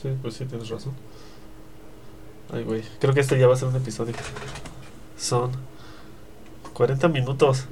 [0.00, 0.94] Sí, pues sí, tienes razón.
[2.52, 2.82] Ay, güey.
[2.98, 4.14] Creo que este ya va a ser un episodio.
[5.16, 5.52] Son
[6.72, 7.66] 40 minutos.